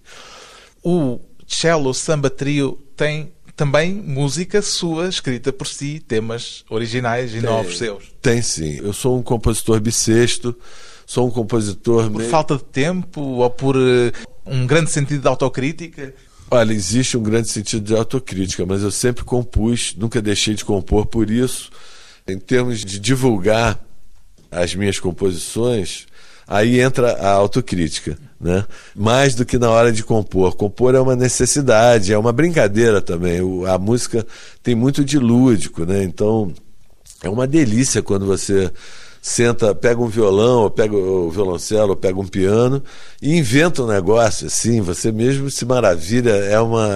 O 0.83 1.19
Cello 1.47 1.93
Samba 1.93 2.31
Trio 2.31 2.79
tem 2.97 3.33
também 3.57 3.93
música 3.93 4.63
sua, 4.63 5.09
escrita 5.09 5.53
por 5.53 5.67
si, 5.67 5.99
temas 5.99 6.65
originais 6.71 7.33
e 7.33 7.41
tem, 7.41 7.43
novos 7.43 7.77
seus. 7.77 8.05
Tem 8.23 8.41
sim. 8.41 8.79
Eu 8.79 8.93
sou 8.93 9.19
um 9.19 9.23
compositor 9.23 9.81
bissexto, 9.81 10.57
sou 11.05 11.27
um 11.27 11.31
compositor. 11.31 12.05
Por 12.05 12.19
meio... 12.19 12.31
falta 12.31 12.57
de 12.57 12.65
tempo 12.65 13.21
ou 13.21 13.51
por 13.51 13.77
uh, 13.77 14.13
um 14.47 14.67
grande 14.67 14.91
sentido 14.91 15.21
de 15.21 15.29
autocrítica? 15.29 16.15
Olha, 16.49 16.73
existe 16.73 17.17
um 17.19 17.23
grande 17.23 17.49
sentido 17.49 17.85
de 17.85 17.95
autocrítica, 17.95 18.65
mas 18.65 18.83
eu 18.83 18.91
sempre 18.91 19.25
compus, 19.25 19.95
nunca 19.97 20.23
deixei 20.23 20.55
de 20.55 20.65
compor 20.65 21.07
por 21.07 21.29
isso 21.29 21.71
em 22.33 22.39
termos 22.39 22.85
de 22.85 22.99
divulgar 22.99 23.79
as 24.51 24.75
minhas 24.75 24.99
composições, 24.99 26.07
aí 26.47 26.81
entra 26.81 27.13
a 27.13 27.31
autocrítica, 27.31 28.19
né? 28.41 28.65
Mais 28.95 29.35
do 29.35 29.45
que 29.45 29.59
na 29.59 29.71
hora 29.71 29.93
de 29.93 30.03
compor. 30.03 30.57
Compor 30.57 30.95
é 30.95 31.01
uma 31.01 31.15
necessidade, 31.15 32.13
é 32.13 32.19
uma 32.19 32.33
brincadeira 32.33 33.01
também. 33.01 33.41
O, 33.41 33.67
a 33.67 33.79
música 33.79 34.27
tem 34.63 34.75
muito 34.75 35.05
de 35.05 35.19
lúdico, 35.19 35.85
né? 35.85 36.03
Então 36.03 36.53
é 37.23 37.29
uma 37.29 37.47
delícia 37.47 38.03
quando 38.03 38.27
você 38.27 38.71
senta, 39.21 39.75
pega 39.75 40.01
um 40.01 40.09
violão, 40.09 40.63
ou 40.63 40.71
pega 40.71 40.97
o 40.97 41.31
violoncelo, 41.31 41.91
ou 41.91 41.97
pega 41.97 42.19
um 42.19 42.27
piano 42.27 42.83
e 43.21 43.37
inventa 43.37 43.83
um 43.83 43.87
negócio, 43.87 44.47
assim, 44.47 44.81
você 44.81 45.13
mesmo 45.13 45.51
se 45.51 45.65
maravilha, 45.67 46.31
é 46.31 46.59
uma, 46.59 46.89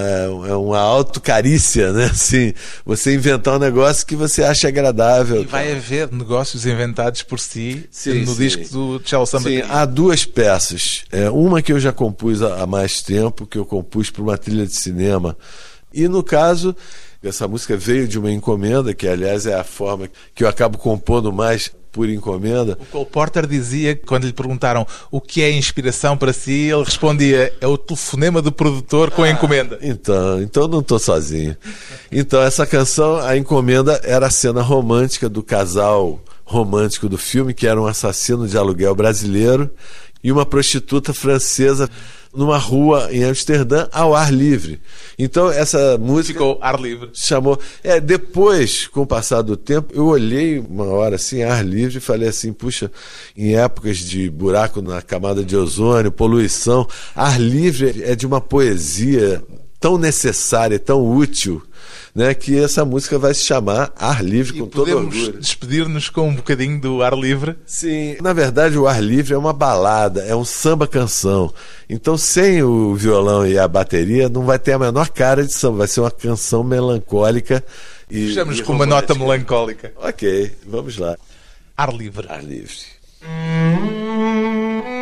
é 0.47 0.55
uma 0.55 0.79
autocarícia, 0.79 1.93
né? 1.93 2.05
Assim, 2.15 2.53
você 2.85 3.13
inventar 3.13 3.55
um 3.55 3.59
negócio 3.59 4.05
que 4.05 4.15
você 4.15 4.43
acha 4.43 4.67
agradável. 4.67 5.41
E 5.41 5.45
vai 5.45 5.71
haver 5.71 6.11
negócios 6.11 6.65
inventados 6.65 7.21
por 7.21 7.39
si 7.39 7.85
sim, 7.91 8.21
no 8.21 8.33
sim. 8.33 8.37
disco 8.37 8.63
do 8.69 8.99
Tchau 8.99 9.25
Samba. 9.25 9.49
Sim, 9.49 9.61
há 9.69 9.85
duas 9.85 10.25
peças. 10.25 11.03
É, 11.11 11.29
uma 11.29 11.61
que 11.61 11.73
eu 11.73 11.79
já 11.79 11.91
compus 11.91 12.41
há 12.41 12.65
mais 12.65 13.01
tempo, 13.01 13.45
que 13.45 13.57
eu 13.57 13.65
compus 13.65 14.09
para 14.09 14.23
uma 14.23 14.37
trilha 14.37 14.65
de 14.65 14.75
cinema. 14.75 15.37
E 15.93 16.07
no 16.07 16.23
caso, 16.23 16.75
essa 17.23 17.47
música 17.47 17.75
veio 17.75 18.07
de 18.07 18.17
uma 18.17 18.31
encomenda, 18.31 18.93
que 18.93 19.07
aliás 19.07 19.45
é 19.45 19.53
a 19.53 19.63
forma 19.63 20.09
que 20.33 20.43
eu 20.43 20.47
acabo 20.47 20.77
compondo 20.77 21.31
mais 21.31 21.71
por 21.95 22.09
encomenda. 22.09 22.77
O 22.81 22.85
Cole 22.87 23.05
Porter 23.05 23.47
dizia 23.47 23.95
quando 23.95 24.25
lhe 24.25 24.33
perguntaram 24.33 24.85
o 25.09 25.21
que 25.21 25.41
é 25.41 25.49
inspiração 25.49 26.17
para 26.17 26.33
si, 26.33 26.69
ele 26.69 26.83
respondia: 26.83 27.53
é 27.61 27.65
o 27.65 27.77
telefonema 27.77 28.41
do 28.41 28.51
produtor 28.51 29.09
com 29.11 29.23
a 29.23 29.27
ah, 29.27 29.29
encomenda. 29.29 29.79
Então, 29.81 30.41
então 30.41 30.67
não 30.67 30.81
estou 30.81 30.99
sozinho. 30.99 31.55
Então, 32.11 32.41
essa 32.41 32.65
canção, 32.65 33.15
a 33.17 33.37
encomenda 33.37 34.01
era 34.03 34.27
a 34.27 34.29
cena 34.29 34.61
romântica 34.61 35.29
do 35.29 35.41
casal 35.41 36.19
romântico 36.43 37.07
do 37.07 37.17
filme, 37.17 37.53
que 37.53 37.65
era 37.65 37.81
um 37.81 37.87
assassino 37.87 38.45
de 38.45 38.57
aluguel 38.57 38.93
brasileiro 38.93 39.71
e 40.21 40.31
uma 40.33 40.45
prostituta 40.45 41.13
francesa 41.13 41.89
numa 42.35 42.57
rua 42.57 43.09
em 43.11 43.23
Amsterdã 43.23 43.87
ao 43.91 44.15
ar 44.15 44.33
livre. 44.33 44.81
Então 45.17 45.49
essa 45.49 45.97
música 45.97 46.39
ficou 46.39 46.59
ar 46.61 46.79
livre. 46.79 47.09
Chamou. 47.13 47.59
É, 47.83 47.99
depois, 47.99 48.87
com 48.87 49.01
o 49.01 49.07
passar 49.07 49.41
do 49.41 49.55
tempo, 49.55 49.93
eu 49.93 50.05
olhei 50.05 50.59
uma 50.59 50.85
hora 50.85 51.15
assim, 51.15 51.43
ar 51.43 51.65
livre 51.65 51.97
e 51.97 52.01
falei 52.01 52.29
assim, 52.29 52.51
puxa, 52.51 52.91
em 53.35 53.55
épocas 53.55 53.97
de 53.97 54.29
buraco 54.29 54.81
na 54.81 55.01
camada 55.01 55.43
de 55.43 55.55
ozônio, 55.55 56.11
poluição, 56.11 56.87
ar 57.15 57.39
livre 57.39 58.03
é 58.03 58.15
de 58.15 58.25
uma 58.25 58.41
poesia 58.41 59.41
tão 59.79 59.97
necessária, 59.97 60.79
tão 60.79 61.05
útil 61.05 61.61
né, 62.15 62.33
que 62.33 62.57
essa 62.57 62.85
música 62.85 63.19
vai 63.19 63.33
se 63.33 63.43
chamar 63.43 63.91
Ar 63.97 64.23
Livre, 64.23 64.57
e 64.57 64.61
com 64.61 64.67
todo 64.67 64.89
orgulho. 64.95 65.33
despedir-nos 65.33 66.07
com 66.07 66.29
um 66.29 66.35
bocadinho 66.35 66.79
do 66.79 67.03
Ar 67.03 67.13
Livre? 67.13 67.57
Sim, 67.65 68.15
na 68.21 68.31
verdade 68.31 68.77
o 68.77 68.87
Ar 68.87 69.03
Livre 69.03 69.33
é 69.33 69.37
uma 69.37 69.51
balada, 69.51 70.23
é 70.23 70.33
um 70.33 70.45
samba-canção. 70.45 71.53
Então, 71.89 72.17
sem 72.17 72.63
o 72.63 72.95
violão 72.95 73.45
e 73.45 73.59
a 73.59 73.67
bateria, 73.67 74.29
não 74.29 74.45
vai 74.45 74.57
ter 74.57 74.71
a 74.71 74.79
menor 74.79 75.09
cara 75.09 75.43
de 75.45 75.51
samba, 75.51 75.79
vai 75.79 75.87
ser 75.87 75.99
uma 75.99 76.11
canção 76.11 76.63
melancólica. 76.63 77.61
E, 78.09 78.27
Fechamos 78.27 78.61
com 78.61 78.71
uma 78.71 78.85
nota 78.85 79.13
melancólica. 79.13 79.91
Ok, 79.97 80.53
vamos 80.65 80.97
lá. 80.97 81.17
Ar 81.75 81.93
Livre. 81.93 82.25
Ar 82.29 82.43
Livre. 82.43 82.95
Mm-hmm. 83.21 84.94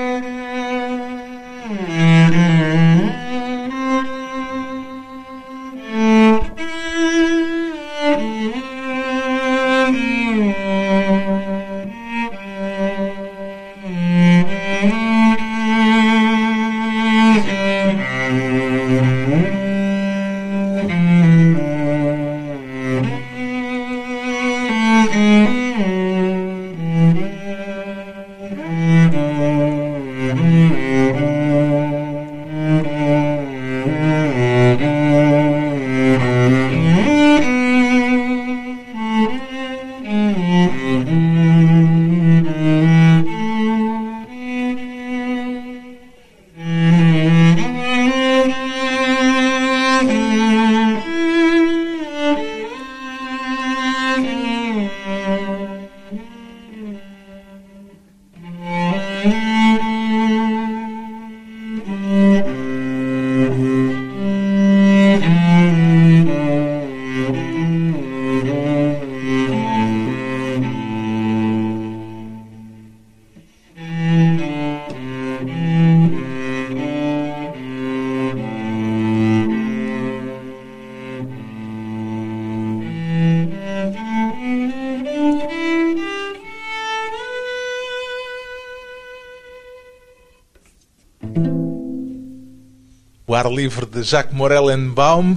O 93.33 93.35
ar 93.35 93.51
livre 93.51 93.87
de 93.87 94.03
Jacques 94.03 94.31
Morellenbaum. 94.31 95.35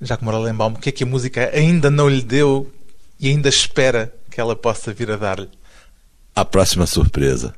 Jacques 0.00 0.24
Morellenbaum, 0.24 0.74
o 0.74 0.78
que 0.78 0.90
é 0.90 0.92
que 0.92 1.02
a 1.02 1.06
música 1.06 1.50
ainda 1.52 1.90
não 1.90 2.08
lhe 2.08 2.22
deu 2.22 2.70
e 3.18 3.28
ainda 3.30 3.48
espera 3.48 4.14
que 4.30 4.40
ela 4.40 4.54
possa 4.54 4.92
vir 4.92 5.10
a 5.10 5.16
dar-lhe? 5.16 5.48
A 6.36 6.44
próxima 6.44 6.86
surpresa. 6.86 7.52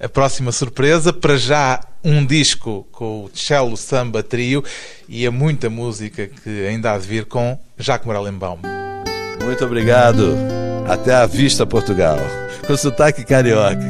A 0.00 0.08
próxima 0.08 0.50
surpresa, 0.52 1.12
para 1.12 1.36
já 1.36 1.80
um 2.02 2.24
disco 2.24 2.88
com 2.92 3.26
o 3.26 3.30
Cello 3.34 3.76
Samba 3.76 4.22
Trio 4.22 4.64
e 5.06 5.26
a 5.26 5.30
muita 5.30 5.68
música 5.68 6.26
que 6.26 6.66
ainda 6.66 6.92
há 6.92 6.96
de 6.96 7.06
vir 7.06 7.26
com 7.26 7.60
Jacques 7.76 8.06
Morellenbaum. 8.06 8.60
Muito 9.44 9.62
obrigado. 9.62 10.34
Até 10.88 11.12
a 11.12 11.26
vista, 11.26 11.66
Portugal. 11.66 12.16
Com 12.66 12.74
sotaque 12.74 13.22
carioca. 13.22 13.84